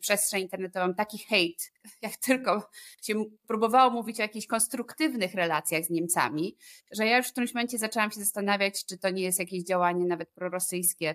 [0.00, 2.70] przestrzeń internetową taki hejt, jak tylko
[3.02, 6.56] się próbowało mówić o jakichś konstruktywnych relacjach z Niemcami,
[6.92, 10.06] że ja już w którymś momencie zaczęłam się zastanawiać, czy to nie jest jakieś działanie
[10.06, 11.14] nawet prorosyjskie,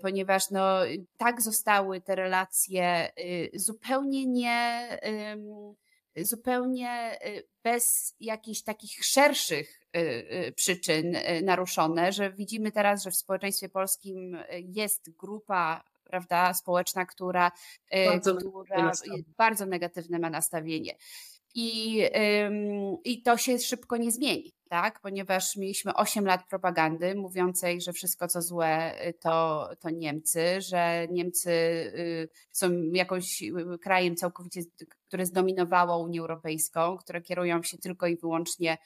[0.00, 0.78] ponieważ no
[1.16, 4.88] tak zostały te relacje y, zupełnie nie,
[6.16, 13.68] zupełnie y, bez jakichś takich szerszych y, przyczyn naruszone, że widzimy teraz, że w społeczeństwie
[13.68, 17.52] polskim jest grupa prawda, społeczna, która
[18.06, 18.92] bardzo, która
[19.36, 20.96] bardzo negatywne ma nastawienie.
[21.54, 22.02] I,
[23.04, 25.00] I to się szybko nie zmieni tak?
[25.00, 31.06] ponieważ mieliśmy 8 lat propagandy mówiącej, że wszystko co złe y, to, to Niemcy, że
[31.10, 34.60] Niemcy y, są jakąś y, krajem całkowicie,
[35.08, 38.78] które zdominowało Unię Europejską, które kierują się tylko i wyłącznie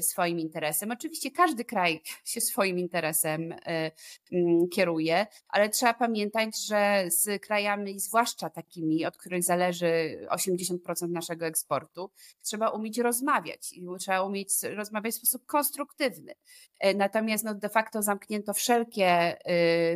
[0.00, 0.90] swoim interesem.
[0.90, 3.54] Oczywiście każdy kraj się swoim interesem
[4.32, 11.46] mm, kieruje, ale trzeba pamiętać, że z krajami, zwłaszcza takimi, od których zależy 80% naszego
[11.46, 12.10] eksportu,
[12.42, 16.34] trzeba umieć rozmawiać i trzeba umieć rozmawiać w sposób konstruktywny.
[16.80, 19.36] E, natomiast no, de facto zamknięto wszelkie,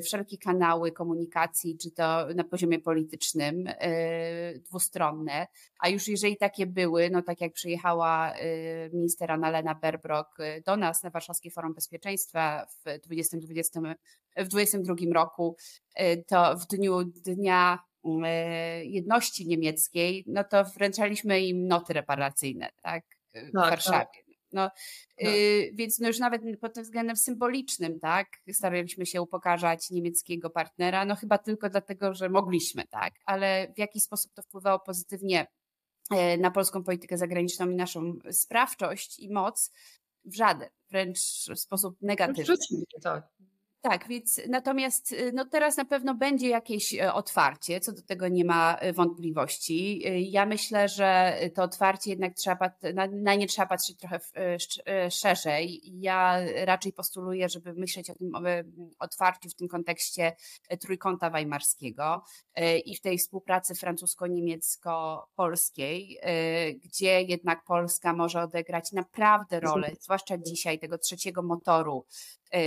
[0.05, 3.69] wszelkie kanały komunikacji, czy to na poziomie politycznym,
[4.69, 5.47] dwustronne,
[5.79, 11.03] a już jeżeli takie były, no tak jak przyjechała y, minister Annalena Berbrock do nas
[11.03, 13.81] na Warszawskie Forum Bezpieczeństwa w 2020,
[14.37, 15.57] w 2022 roku,
[16.27, 17.79] to w dniu dnia
[18.83, 23.71] jedności niemieckiej, no to wręczaliśmy im noty reparacyjne, tak, w tak, tak.
[23.71, 23.99] Warszawie.
[23.99, 24.28] Tak.
[24.53, 24.71] No,
[25.23, 25.31] no.
[25.31, 31.05] Yy, więc no już nawet pod tym względem symbolicznym, tak, staraliśmy się upokarzać niemieckiego partnera,
[31.05, 35.47] no chyba tylko dlatego, że mogliśmy, tak, ale w jaki sposób to wpływało pozytywnie
[36.11, 39.73] e, na polską politykę zagraniczną i naszą sprawczość i moc?
[40.25, 41.19] W żaden, wręcz
[41.55, 42.57] w sposób negatywny.
[43.03, 43.29] tak.
[43.81, 48.29] Tak, więc natomiast y, no teraz na pewno będzie jakieś e, otwarcie, co do tego
[48.29, 50.09] nie ma e, wątpliwości.
[50.09, 54.21] Y, ja myślę, że to otwarcie jednak trzeba, na, na nie trzeba patrzeć trochę
[54.87, 55.81] e, szerzej.
[56.01, 58.33] Ja raczej postuluję, żeby myśleć o tym
[58.99, 60.37] otwarciu w tym kontekście
[60.81, 62.25] trójkąta weimarskiego
[62.85, 66.19] i w tej współpracy francusko-niemiecko-polskiej,
[66.85, 72.05] gdzie jednak Polska może odegrać naprawdę rolę, zwłaszcza dzisiaj tego trzeciego motoru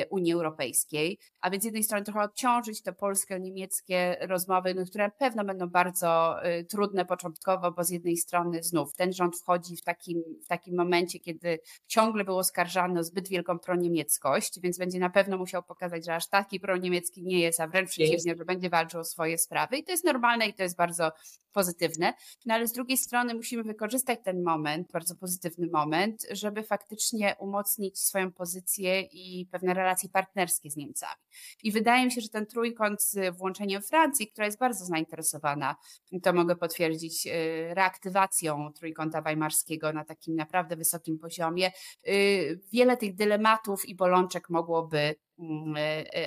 [0.10, 5.12] Unii Europejskiej, a więc z jednej strony trochę odciążyć te polsko-niemieckie rozmowy, no, które na
[5.12, 9.82] pewno będą bardzo e, trudne początkowo, bo z jednej strony znów ten rząd wchodzi w
[9.82, 15.10] takim, w takim momencie, kiedy ciągle był oskarżany o zbyt wielką proniemieckość, więc będzie na
[15.10, 19.00] pewno musiał pokazać, że aż taki proniemiecki nie jest, a wręcz przeciwnie, że będzie walczył
[19.00, 19.78] o swoje sprawy.
[19.78, 21.12] I to jest normalne i to jest bardzo
[21.52, 22.14] pozytywne,
[22.46, 28.00] no ale z drugiej strony musimy wykorzystać ten moment, bardzo pozytywny moment, żeby faktycznie umocnić
[28.00, 31.22] swoją pozycję i pewne relacje partnerskie z Niemcami.
[31.64, 35.76] I wydaje mi się, że ten trójkąt z włączeniem Francji, która jest bardzo zainteresowana,
[36.24, 41.72] to mogę potwierdzić, y, reaktywacją trójkąta weimarskiego na takim naprawdę wysokim poziomie,
[42.08, 45.16] y, wiele tych dylematów i bolączek mogłoby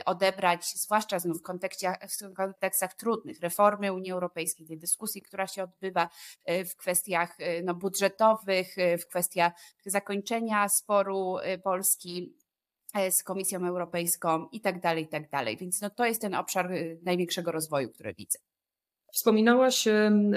[0.04, 1.42] odebrać, zwłaszcza znów w,
[2.22, 6.08] w kontekstach trudnych, reformy Unii Europejskiej, tej dyskusji, która się odbywa
[6.44, 9.52] e, w kwestiach no, budżetowych, w kwestiach
[9.86, 12.36] zakończenia sporu Polski
[13.10, 15.56] z Komisją Europejską i tak dalej, i tak dalej.
[15.56, 16.70] Więc no, to jest ten obszar
[17.02, 18.38] największego rozwoju, który widzę.
[19.14, 19.84] Wspominałaś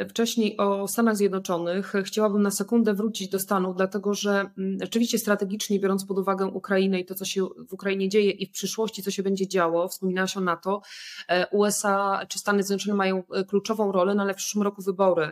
[0.09, 1.93] wcześniej o Stanach Zjednoczonych.
[2.03, 4.49] Chciałabym na sekundę wrócić do Stanów, dlatego że
[4.83, 8.51] oczywiście strategicznie, biorąc pod uwagę Ukrainę i to, co się w Ukrainie dzieje i w
[8.51, 10.81] przyszłości, co się będzie działo, wspominałaś o NATO,
[11.27, 15.31] e, USA czy Stany Zjednoczone mają e, kluczową rolę, no ale w przyszłym roku wybory.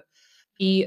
[0.60, 0.86] I,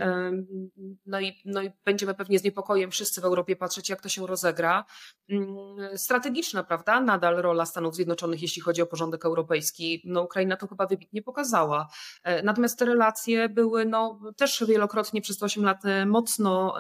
[1.07, 4.27] no, i, no i będziemy pewnie z niepokojem wszyscy w Europie patrzeć, jak to się
[4.27, 4.85] rozegra.
[5.29, 7.01] Mm, strategiczna, prawda?
[7.01, 10.03] Nadal rola Stanów Zjednoczonych, jeśli chodzi o porządek europejski.
[10.05, 11.89] No, Ukraina to chyba wybitnie pokazała.
[12.23, 16.75] E, natomiast te relacje były no, też wielokrotnie przez 8 lat e, mocno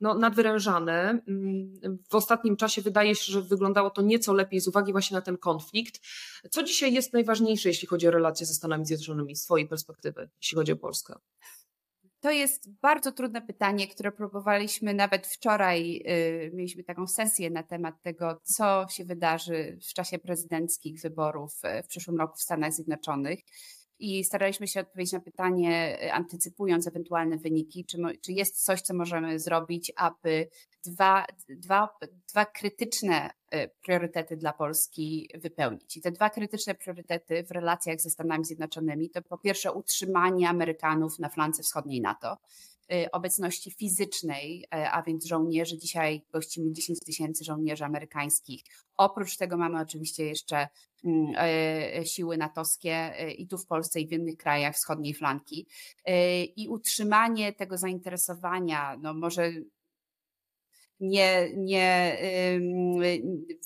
[0.00, 1.22] no, nadwyrężane.
[1.28, 5.20] Mm, w ostatnim czasie wydaje się, że wyglądało to nieco lepiej z uwagi właśnie na
[5.20, 6.00] ten konflikt.
[6.50, 10.56] Co dzisiaj jest najważniejsze, jeśli chodzi o relacje ze Stanami Zjednoczonymi z Twojej perspektywy, jeśli
[10.56, 11.14] chodzi o Polskę?
[12.20, 16.02] To jest bardzo trudne pytanie, które próbowaliśmy nawet wczoraj.
[16.04, 21.82] Yy, mieliśmy taką sesję na temat tego, co się wydarzy w czasie prezydenckich wyborów y,
[21.82, 23.40] w przyszłym roku w Stanach Zjednoczonych
[24.00, 28.94] i staraliśmy się odpowiedzieć na pytanie, y, antycypując ewentualne wyniki, czy, czy jest coś, co
[28.94, 30.48] możemy zrobić, aby
[30.84, 31.88] dwa, dwa,
[32.28, 35.96] dwa krytyczne y, priorytety dla Polski wypełnić.
[35.96, 41.18] I te dwa krytyczne priorytety w relacjach ze Stanami Zjednoczonymi to po pierwsze utrzymanie Amerykanów
[41.18, 42.36] na flance wschodniej NATO,
[43.12, 45.78] obecności fizycznej, e, a więc żołnierzy.
[45.78, 48.62] Dzisiaj gościmy 10 tysięcy żołnierzy amerykańskich.
[48.96, 50.68] Oprócz tego mamy oczywiście jeszcze
[51.04, 55.66] mm, e, siły natowskie e, i tu w Polsce i w innych krajach wschodniej flanki.
[56.56, 59.52] I utrzymanie tego zainteresowania, no może
[61.00, 62.18] nie, nie,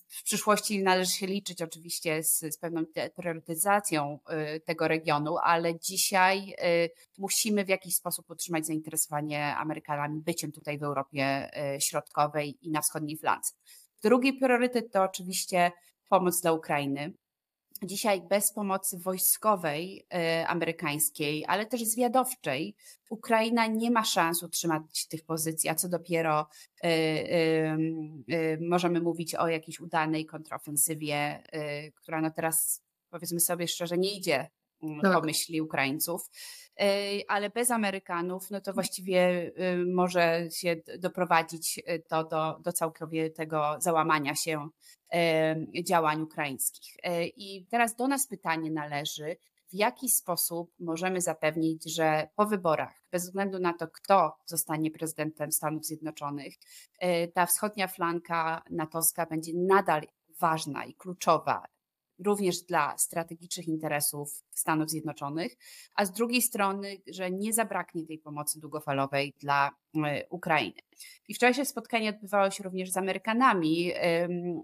[0.09, 2.85] w przyszłości należy się liczyć oczywiście z, z pewną
[3.17, 4.19] priorytetyzacją
[4.57, 10.79] y, tego regionu, ale dzisiaj y, musimy w jakiś sposób utrzymać zainteresowanie Amerykanami byciem tutaj
[10.79, 13.55] w Europie y, Środkowej i na wschodniej flance.
[14.03, 15.73] Drugi priorytet to oczywiście
[16.09, 17.13] pomoc dla Ukrainy.
[17.83, 20.07] Dzisiaj bez pomocy wojskowej
[20.43, 22.75] y, amerykańskiej, ale też zwiadowczej,
[23.11, 26.47] Ukraina nie ma szans utrzymać tych pozycji, a co dopiero
[26.85, 31.43] y, y, możemy mówić o jakiejś udanej kontrofensywie,
[31.95, 34.51] która no teraz powiedzmy sobie szczerze nie idzie
[34.83, 35.15] mm, tak.
[35.15, 36.31] po myśli Ukraińców
[37.29, 39.53] ale bez Amerykanów, no to właściwie
[39.95, 44.69] może się doprowadzić to do, do całkowitego załamania się
[45.85, 46.97] działań ukraińskich.
[47.03, 49.37] E, I teraz do nas pytanie należy,
[49.71, 55.53] w jaki sposób możemy zapewnić, że po wyborach, bez względu na to, kto zostanie prezydentem
[55.53, 56.55] Stanów Zjednoczonych,
[56.99, 60.03] e, ta wschodnia flanka natowska będzie nadal
[60.41, 61.65] ważna i kluczowa
[62.25, 65.57] również dla strategicznych interesów Stanów Zjednoczonych,
[65.95, 69.71] a z drugiej strony, że nie zabraknie tej pomocy długofalowej dla
[70.05, 70.81] e, Ukrainy.
[71.29, 73.93] I wczorajsze spotkanie odbywało się również z Amerykanami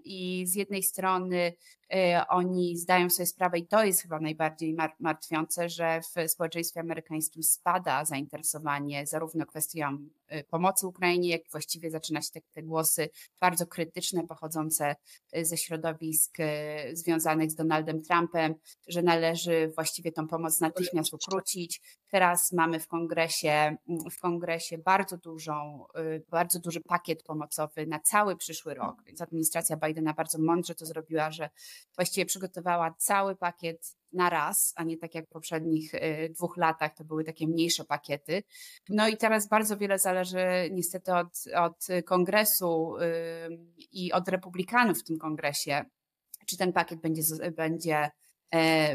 [0.03, 1.53] i z jednej strony
[1.93, 7.43] e, oni zdają sobie sprawę, i to jest chyba najbardziej martwiące, że w społeczeństwie amerykańskim
[7.43, 13.67] spada zainteresowanie zarówno kwestią e, pomocy Ukrainie, jak właściwie zaczyna się te, te głosy bardzo
[13.67, 14.95] krytyczne, pochodzące
[15.41, 16.37] ze środowisk
[16.93, 18.55] związanych z Donaldem Trumpem,
[18.87, 21.81] że należy właściwie tą pomoc natychmiast ukrócić.
[22.07, 23.75] Teraz mamy w kongresie,
[24.11, 25.85] w kongresie bardzo dużą,
[26.29, 31.31] bardzo duży pakiet pomocowy na cały przyszły rok, więc administracja Bidena bardzo mądrze to zrobiła,
[31.31, 31.49] że
[31.95, 36.95] właściwie przygotowała cały pakiet na raz, a nie tak jak w poprzednich y, dwóch latach,
[36.95, 38.43] to były takie mniejsze pakiety.
[38.89, 42.95] No i teraz bardzo wiele zależy niestety od, od kongresu
[43.91, 45.85] i od republikanów w tym kongresie,
[46.47, 47.21] czy ten pakiet będzie,
[47.55, 48.11] będzie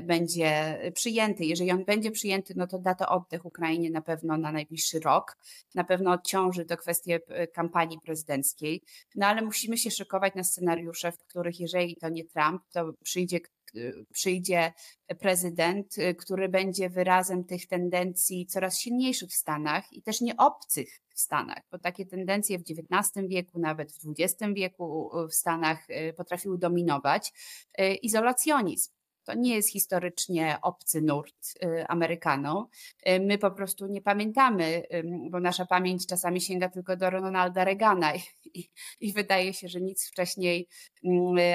[0.03, 1.45] będzie przyjęty.
[1.45, 5.39] Jeżeli on będzie przyjęty, no to da to oddech Ukrainie na pewno na najbliższy rok.
[5.75, 8.83] Na pewno odciąży to kwestię e, kampanii prezydenckiej.
[9.15, 13.41] No ale musimy się szykować na scenariusze, w których jeżeli to nie Trump, to przyjdzie
[14.13, 14.73] przyjdzie
[15.21, 21.21] prezydent, który będzie wyrazem tych tendencji coraz silniejszych w Stanach i też nie obcych w
[21.21, 27.33] Stanach, bo takie tendencje w XIX wieku, nawet w XX wieku w Stanach potrafiły dominować.
[28.03, 28.96] Izolacjonizm.
[29.27, 31.35] To nie jest historycznie obcy nurt
[31.89, 32.67] Amerykanom.
[33.21, 34.83] My po prostu nie pamiętamy,
[35.31, 38.13] bo nasza pamięć czasami sięga tylko do Ronalda Reagana
[38.55, 40.69] i, i wydaje się, że nic wcześniej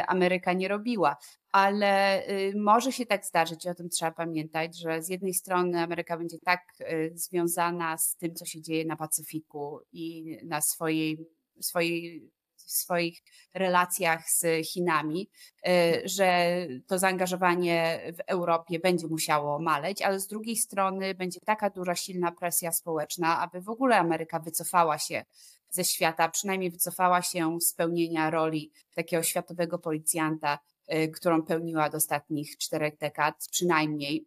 [0.08, 1.18] Ameryka nie robiła
[1.52, 5.80] ale y, może się tak zdarzyć i o tym trzeba pamiętać, że z jednej strony
[5.80, 11.18] Ameryka będzie tak y, związana z tym, co się dzieje na Pacyfiku i na swojej,
[11.60, 12.32] swojej
[12.68, 15.30] swoich relacjach z Chinami,
[15.68, 16.48] y, że
[16.88, 22.32] to zaangażowanie w Europie będzie musiało maleć, ale z drugiej strony będzie taka duża, silna
[22.32, 25.26] presja społeczna, aby w ogóle Ameryka wycofała się
[25.70, 30.60] ze świata, przynajmniej wycofała się z pełnienia roli takiego światowego policjanta
[30.94, 34.26] Y, którą pełniła od ostatnich czterech dekad, przynajmniej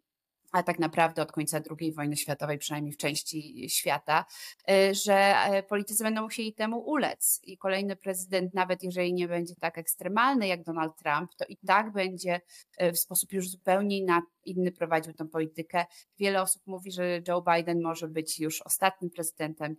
[0.55, 4.25] a tak naprawdę od końca II wojny światowej, przynajmniej w części świata,
[4.71, 7.39] y, że e, politycy będą musieli temu ulec.
[7.43, 11.91] I kolejny prezydent, nawet jeżeli nie będzie tak ekstremalny jak Donald Trump, to i tak
[11.91, 12.41] będzie
[12.77, 14.05] e, w sposób już zupełnie
[14.45, 15.85] inny prowadził tę politykę.
[16.19, 19.75] Wiele osób mówi, że Joe Biden może być już ostatnim prezydentem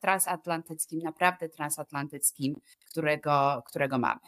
[0.00, 2.54] transatlantyckim, naprawdę transatlantyckim,
[2.90, 4.20] którego, którego mamy.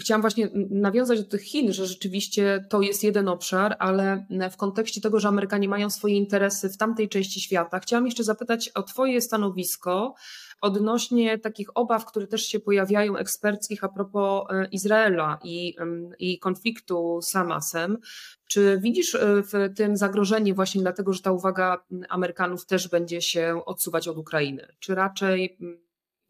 [0.00, 5.00] Chciałam właśnie nawiązać do tych Chin, że rzeczywiście to jest jeden obszar, ale w kontekście
[5.00, 9.20] tego, że Amerykanie mają swoje interesy w tamtej części świata, chciałam jeszcze zapytać o Twoje
[9.20, 10.14] stanowisko
[10.60, 15.76] odnośnie takich obaw, które też się pojawiają eksperckich a propos e, Izraela i,
[16.18, 17.98] i konfliktu z Hamasem.
[18.46, 23.60] Czy widzisz e, w tym zagrożenie właśnie dlatego, że ta uwaga Amerykanów też będzie się
[23.66, 24.68] odsuwać od Ukrainy?
[24.78, 25.58] Czy raczej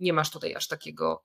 [0.00, 1.24] nie masz tutaj aż takiego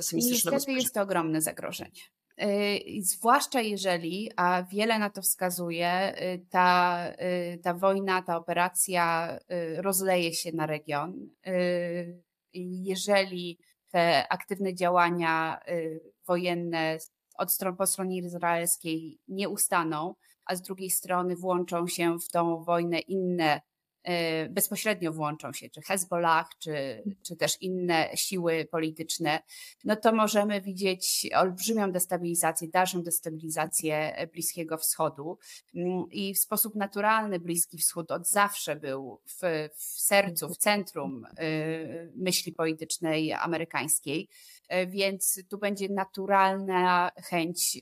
[0.00, 2.00] pesymistycznego Niestety jest to ogromne zagrożenie.
[2.42, 9.38] Y, zwłaszcza jeżeli, a wiele na to wskazuje, y, ta, y, ta wojna, ta operacja
[9.76, 11.30] rozleje się na region.
[12.82, 13.58] Jeżeli
[13.92, 15.60] te aktywne działania
[16.28, 16.98] wojenne
[17.38, 22.64] od stron, po stronie izraelskiej nie ustaną, a z drugiej strony włączą się w tą
[22.64, 23.60] wojnę inne
[24.50, 29.42] bezpośrednio włączą się, czy Hezbollah, czy, czy też inne siły polityczne,
[29.84, 35.38] no to możemy widzieć olbrzymią destabilizację, dalszą destabilizację Bliskiego Wschodu.
[35.74, 41.24] Mm, I w sposób naturalny Bliski Wschód od zawsze był w, w sercu, w centrum
[41.24, 41.48] e,
[42.14, 44.28] myśli politycznej amerykańskiej
[44.68, 47.80] e, więc tu będzie naturalna chęć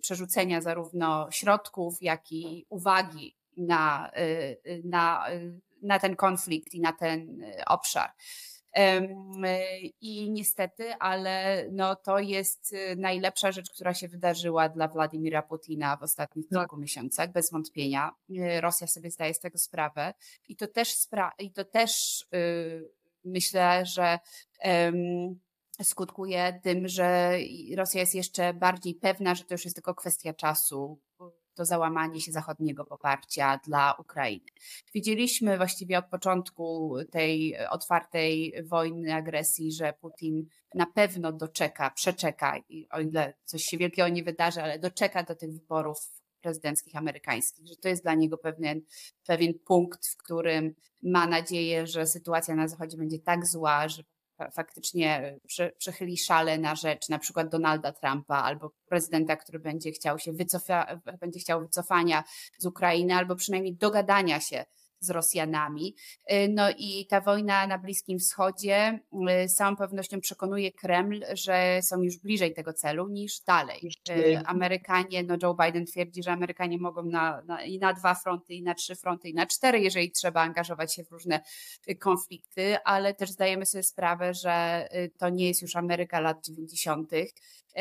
[0.00, 6.80] przerzucenia zarówno środków, jak i uwagi na, y, y, na, y, na ten konflikt i
[6.80, 8.10] na ten obszar.
[10.00, 16.02] I niestety, ale no, to jest najlepsza rzecz, która się wydarzyła dla Władimira Putina w
[16.02, 16.60] ostatnich tak.
[16.60, 18.10] kilku miesiącach, bez wątpienia.
[18.60, 20.14] Rosja sobie zdaje z tego sprawę.
[20.48, 22.90] I to też, spra- i to też yy,
[23.24, 24.18] myślę, że
[25.82, 27.38] skutkuje tym, że
[27.76, 31.00] Rosja jest jeszcze bardziej pewna, że to już jest tylko kwestia czasu,
[31.58, 34.46] to załamanie się zachodniego poparcia dla Ukrainy.
[34.94, 42.56] Widzieliśmy właściwie od początku tej otwartej wojny, agresji, że Putin na pewno doczeka, przeczeka,
[42.90, 45.98] o ile coś się wielkiego nie wydarzy, ale doczeka do tych wyborów
[46.40, 48.80] prezydenckich amerykańskich, że to jest dla niego pewien,
[49.26, 54.02] pewien punkt, w którym ma nadzieję, że sytuacja na Zachodzie będzie tak zła, że
[54.52, 55.38] faktycznie
[55.78, 61.00] przechyli szale na rzecz na przykład Donalda Trumpa albo prezydenta, który będzie chciał się wycofa,
[61.20, 62.24] będzie chciał wycofania
[62.58, 64.64] z Ukrainy albo przynajmniej dogadania się
[65.00, 65.94] z Rosjanami.
[66.32, 69.00] Y, no i ta wojna na Bliskim Wschodzie
[69.44, 73.90] y, z całą pewnością przekonuje Kreml, że są już bliżej tego celu niż dalej.
[74.10, 78.54] Y, Amerykanie, no Joe Biden twierdzi, że Amerykanie mogą na, na, i na dwa fronty,
[78.54, 81.40] i na trzy fronty, i na cztery, jeżeli trzeba angażować się w różne
[82.00, 87.10] konflikty, ale też zdajemy sobie sprawę, że to nie jest już Ameryka lat 90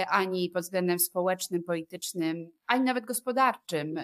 [0.10, 3.96] ani pod względem społecznym, politycznym, ani nawet gospodarczym,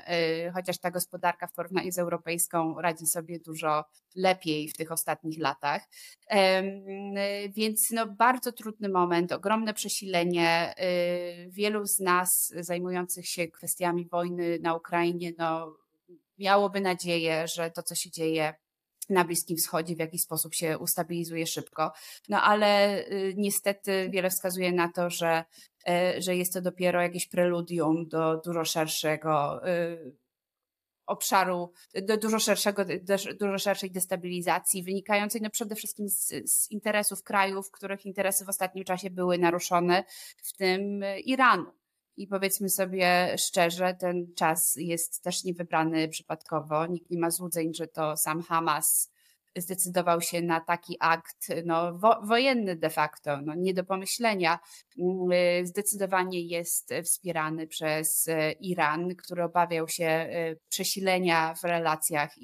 [0.54, 3.84] chociaż ta gospodarka w porównaniu z europejską radzi sobie dużo
[4.16, 5.82] lepiej w tych ostatnich latach.
[7.50, 10.74] Więc no, bardzo trudny moment, ogromne przesilenie.
[11.50, 15.78] Wielu z nas zajmujących się kwestiami wojny na Ukrainie, no,
[16.40, 18.54] miałoby nadzieję, że to, co się dzieje
[19.10, 21.92] na Bliskim Wschodzie w jakiś sposób się ustabilizuje szybko.
[22.30, 25.44] No ale y, niestety wiele wskazuje na to, że,
[25.90, 30.16] y, że jest to dopiero jakieś preludium do dużo szerszego y,
[31.06, 31.72] obszaru,
[32.02, 37.72] do dużo szerszego, do dużo szerszej destabilizacji, wynikającej no przede wszystkim z, z interesów krajów,
[37.72, 40.04] których interesy w ostatnim czasie były naruszone,
[40.44, 41.83] w tym Iranu.
[42.18, 46.88] I powiedzmy sobie szczerze, ten czas jest też niewybrany przypadkowo.
[46.88, 49.13] Nikt nie ma złudzeń, że to sam Hamas
[49.56, 54.60] zdecydował się na taki akt no, wo, wojenny de facto, no, nie do pomyślenia.
[55.00, 62.38] Mm, y, zdecydowanie jest wspierany przez y, Iran, który obawiał się y, przesilenia w relacjach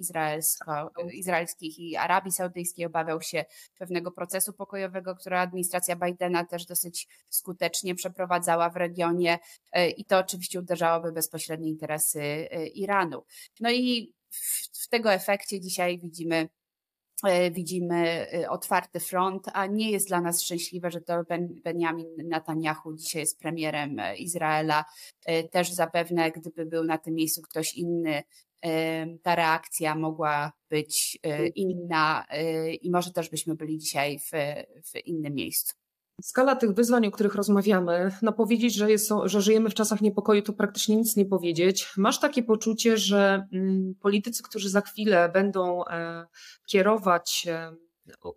[1.13, 3.45] izraelskich i Arabii Saudyjskiej, obawiał się
[3.77, 9.39] pewnego procesu pokojowego, który administracja Bidena też dosyć skutecznie przeprowadzała w regionie
[9.97, 13.23] i to oczywiście uderzałoby bezpośrednie interesy Iranu.
[13.59, 16.49] No i w, tego efekcie dzisiaj widzimy
[17.51, 22.93] widzimy e, otwarty front, a nie jest dla nas szczęśliwe, że to ben, Benjamin Netanyahu
[22.93, 24.85] dzisiaj jest premierem e, Izraela.
[25.51, 28.23] Też zapewne, gdyby był na tym miejscu ktoś inny,
[29.23, 31.19] ta reakcja mogła być
[31.55, 32.25] inna
[32.81, 34.31] i może też byśmy byli dzisiaj w,
[34.91, 35.78] w innym miejscu.
[36.21, 40.41] Skala tych wyzwań, o których rozmawiamy, no powiedzieć, że, jest, że żyjemy w czasach niepokoju,
[40.41, 41.93] to praktycznie nic nie powiedzieć.
[41.97, 46.25] Masz takie poczucie, że mm, politycy, którzy za chwilę będą e,
[46.65, 47.75] kierować, e,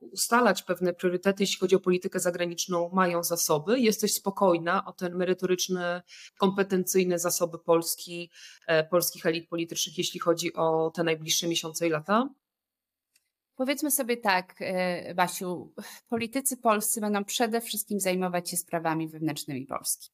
[0.00, 3.80] ustalać pewne priorytety, jeśli chodzi o politykę zagraniczną, mają zasoby?
[3.80, 6.02] Jesteś spokojna o ten merytoryczny,
[6.38, 8.30] kompetencyjne zasoby Polski,
[8.66, 12.28] e, polskich elit politycznych, jeśli chodzi o te najbliższe miesiące i lata?
[13.62, 15.72] Powiedzmy sobie tak, e, Basiu,
[16.08, 20.10] politycy polscy będą przede wszystkim zajmować się sprawami wewnętrznymi Polski.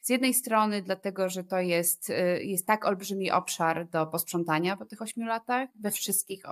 [0.00, 4.86] Z jednej strony dlatego, że to jest, e, jest tak olbrzymi obszar do posprzątania po
[4.86, 6.42] tych ośmiu latach, we wszystkich,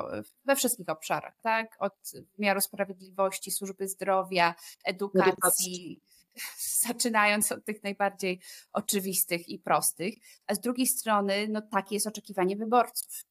[0.45, 1.77] we wszystkich obszarach, tak?
[1.79, 6.01] Od wymiaru sprawiedliwości, służby zdrowia, edukacji,
[6.87, 8.41] zaczynając od tych najbardziej
[8.73, 10.15] oczywistych i prostych,
[10.47, 13.25] a z drugiej strony, no takie jest oczekiwanie wyborców,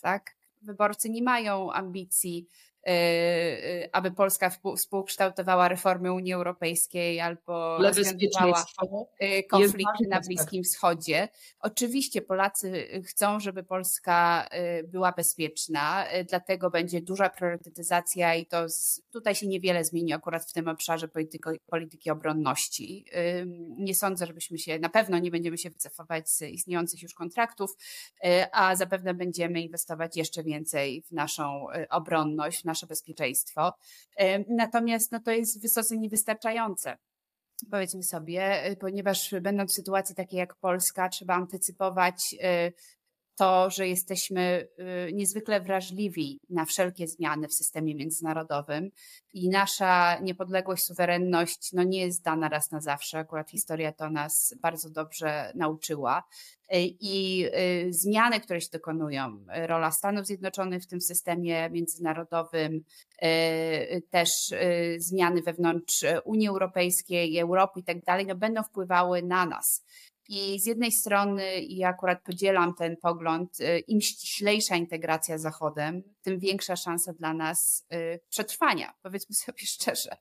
[0.00, 0.41] tak?
[0.62, 2.46] Wyborcy nie mają ambicji
[3.92, 8.64] aby Polska współkształtowała reformy Unii Europejskiej albo rozwiązywała
[9.22, 11.28] y, konflikty na Bliskim Wschodzie.
[11.60, 14.48] Oczywiście Polacy chcą, żeby Polska
[14.84, 20.52] była bezpieczna, dlatego będzie duża priorytetyzacja i to z, tutaj się niewiele zmieni akurat w
[20.52, 23.06] tym obszarze polityki, polityki obronności.
[23.78, 27.76] Nie sądzę, żebyśmy się, na pewno nie będziemy się wycofywać z istniejących już kontraktów,
[28.52, 33.72] a zapewne będziemy inwestować jeszcze więcej w naszą obronność, w nasze bezpieczeństwo.
[34.48, 36.96] Natomiast no, to jest wysoce niewystarczające
[37.70, 42.72] powiedzmy sobie, y, ponieważ będąc w sytuacji takiej jak Polska, trzeba antycypować y,
[43.36, 44.68] to, że jesteśmy
[45.08, 48.90] y, niezwykle wrażliwi na wszelkie zmiany w systemie międzynarodowym
[49.32, 53.18] i nasza niepodległość, suwerenność no nie jest dana raz na zawsze.
[53.18, 56.22] Akurat historia to nas bardzo dobrze nauczyła.
[56.74, 62.84] Y, I y, zmiany, które się dokonują, rola Stanów Zjednoczonych w tym systemie międzynarodowym,
[64.10, 64.30] też
[64.98, 69.84] zmiany wewnątrz Unii Europejskiej, Europy i tak dalej, no będą wpływały na nas.
[70.34, 75.42] I z jednej strony, i ja akurat podzielam ten pogląd, y, im ściślejsza integracja z
[75.42, 80.16] Zachodem, tym większa szansa dla nas y, przetrwania, powiedzmy sobie szczerze.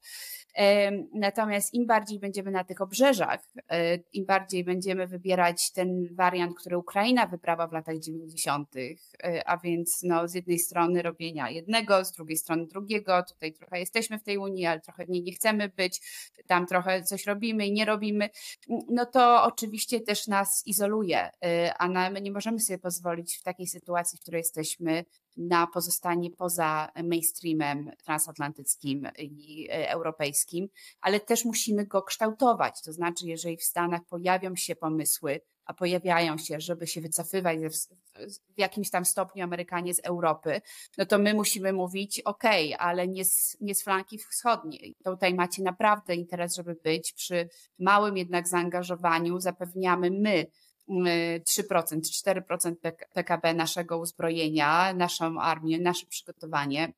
[1.14, 6.78] Natomiast im bardziej będziemy na tych obrzeżach, y, im bardziej będziemy wybierać ten wariant, który
[6.78, 8.70] Ukraina wybrała w latach 90.,
[9.46, 14.20] a więc no, z jednej strony robienia jednego, z drugiej strony drugiego, tutaj trochę jesteśmy
[14.20, 16.02] w tej Unii, ale trochę w niej nie chcemy być,
[16.48, 18.30] tam trochę coś robimy i nie robimy,
[18.90, 21.30] no to oczywiście też nas izoluje,
[21.80, 25.06] a my nie możemy sobie pozwolić w takiej sytuacji, w której jesteśmy,
[25.38, 30.68] na pozostanie poza mainstreamem transatlantyckim i e, europejskim,
[31.02, 32.82] ale też musimy go kształtować.
[32.82, 37.60] To znaczy, jeżeli w Stanach pojawią się pomysły, a pojawiają się, żeby się wycofywać
[38.56, 40.62] w jakimś tam stopniu Amerykanie z Europy,
[40.98, 42.44] no to my musimy mówić, ok,
[42.78, 44.96] ale nie z, nie z flanki wschodniej.
[45.06, 50.46] Tutaj macie naprawdę interes, żeby być przy małym jednak zaangażowaniu, zapewniamy my
[50.92, 52.76] 3% czy 4%
[53.14, 56.94] PKB naszego uzbrojenia, naszą armię, nasze przygotowanie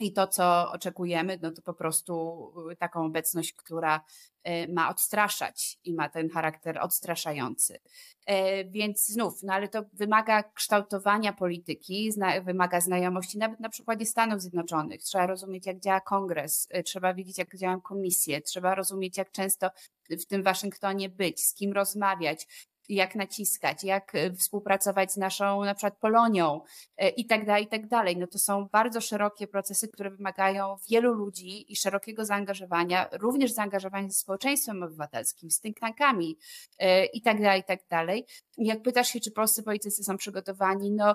[0.00, 4.00] i to, co oczekujemy, no to po prostu y, taką obecność, która
[4.48, 7.78] y, ma odstraszać i ma ten charakter odstraszający.
[8.26, 12.10] E, więc znów, no ale to wymaga kształtowania polityki,
[12.44, 15.02] wymaga znajomości nawet na przykładzie Stanów Zjednoczonych.
[15.02, 19.70] Trzeba rozumieć, jak działa kongres, y, trzeba wiedzieć, jak działają komisje, trzeba rozumieć, jak często
[20.10, 22.46] w tym Waszyngtonie być, z kim rozmawiać,
[22.88, 26.60] jak naciskać, jak e, współpracować z naszą na przykład Polonią
[26.96, 28.16] e, i tak dalej, i tak dalej.
[28.16, 34.08] No to są bardzo szerokie procesy, które wymagają wielu ludzi i szerokiego zaangażowania, również zaangażowania
[34.08, 36.38] ze społeczeństwem obywatelskim, z think tankami
[36.78, 38.26] e, i tak dalej, i tak dalej.
[38.58, 41.14] Jak pytasz się, czy polscy politycy są przygotowani, no,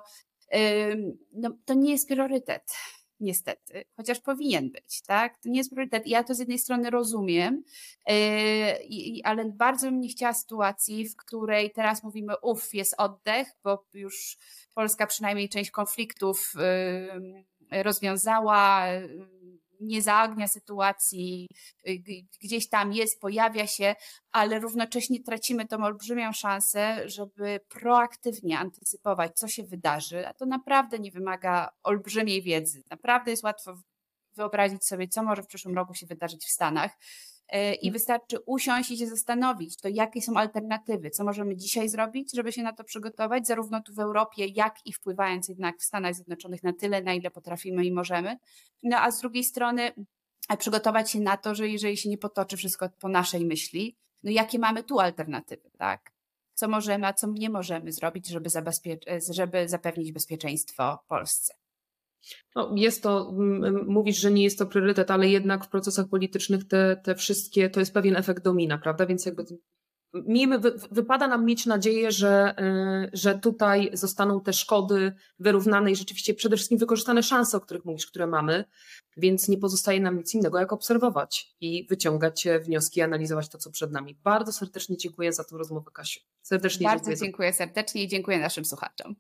[1.34, 2.64] no to nie jest priorytet
[3.22, 5.38] niestety, chociaż powinien być, tak?
[5.38, 6.08] To nie jest priorytet.
[6.08, 7.64] Ja to z jednej strony rozumiem,
[8.08, 8.16] yy,
[9.24, 14.38] ale bardzo bym nie chciała sytuacji, w której teraz mówimy, uff, jest oddech, bo już
[14.76, 16.54] Polska przynajmniej część konfliktów
[17.72, 18.86] yy, rozwiązała,
[19.82, 21.48] nie zaognia sytuacji,
[21.88, 22.04] y,
[22.44, 23.96] gdzieś tam jest, pojawia się,
[24.32, 31.00] ale równocześnie tracimy tą olbrzymią szansę, żeby proaktywnie antycypować, co się wydarzy, a to naprawdę
[31.00, 32.84] nie wymaga olbrzymiej wiedzy.
[32.92, 33.74] Naprawdę jest łatwo
[34.36, 36.92] wyobrazić sobie, co może w przyszłym roku się wydarzyć w Stanach.
[37.52, 42.36] E, i wystarczy usiąść i się zastanowić, to jakie są alternatywy, co możemy dzisiaj zrobić,
[42.36, 46.16] żeby się na to przygotować, zarówno tu w Europie, jak i wpływając jednak w Stanach
[46.16, 48.38] Zjednoczonych na tyle, na ile potrafimy i możemy.
[48.84, 49.92] No a z drugiej strony
[50.50, 54.32] e, przygotować się na to, że jeżeli się nie potoczy wszystko po naszej myśli, no
[54.32, 56.12] jakie mamy tu alternatywy, tak?
[56.54, 58.50] Co możemy, a co nie możemy zrobić, żeby,
[59.08, 61.61] e, żeby zapewnić bezpieczeństwo Polsce.
[62.56, 63.34] No, jest to,
[63.88, 67.80] mówisz, że nie jest to priorytet, ale jednak w procesach politycznych te, te wszystkie, to
[67.80, 69.06] jest pewien efekt domina, prawda?
[69.06, 69.46] Więc jakby
[70.14, 70.60] miejmy,
[70.92, 76.56] wypada nam mieć nadzieję, że, y, że tutaj zostaną te szkody wyrównane i rzeczywiście przede
[76.56, 78.66] wszystkim wykorzystane szanse, o których mówisz, które mamy,
[79.18, 83.92] więc nie pozostaje nam nic innego, jak obserwować i wyciągać wnioski, analizować to, co przed
[83.92, 84.20] nami.
[84.24, 86.20] Bardzo serdecznie dziękuję za tę rozmowę, Kasiu.
[86.42, 89.16] Serdecznie Bardzo dziękuję, dziękuję serdecznie i dziękuję naszym słuchaczom.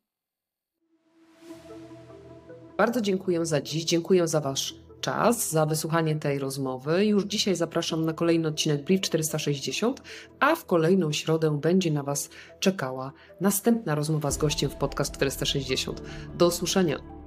[2.82, 7.06] Bardzo dziękuję za dziś, dziękuję za Wasz czas, za wysłuchanie tej rozmowy.
[7.06, 10.02] Już dzisiaj zapraszam na kolejny odcinek Brief 460,
[10.40, 12.30] a w kolejną środę będzie na Was
[12.60, 13.12] czekała
[13.42, 16.02] następna rozmowa z gościem w podcast 460.
[16.38, 17.21] Do usłyszenia.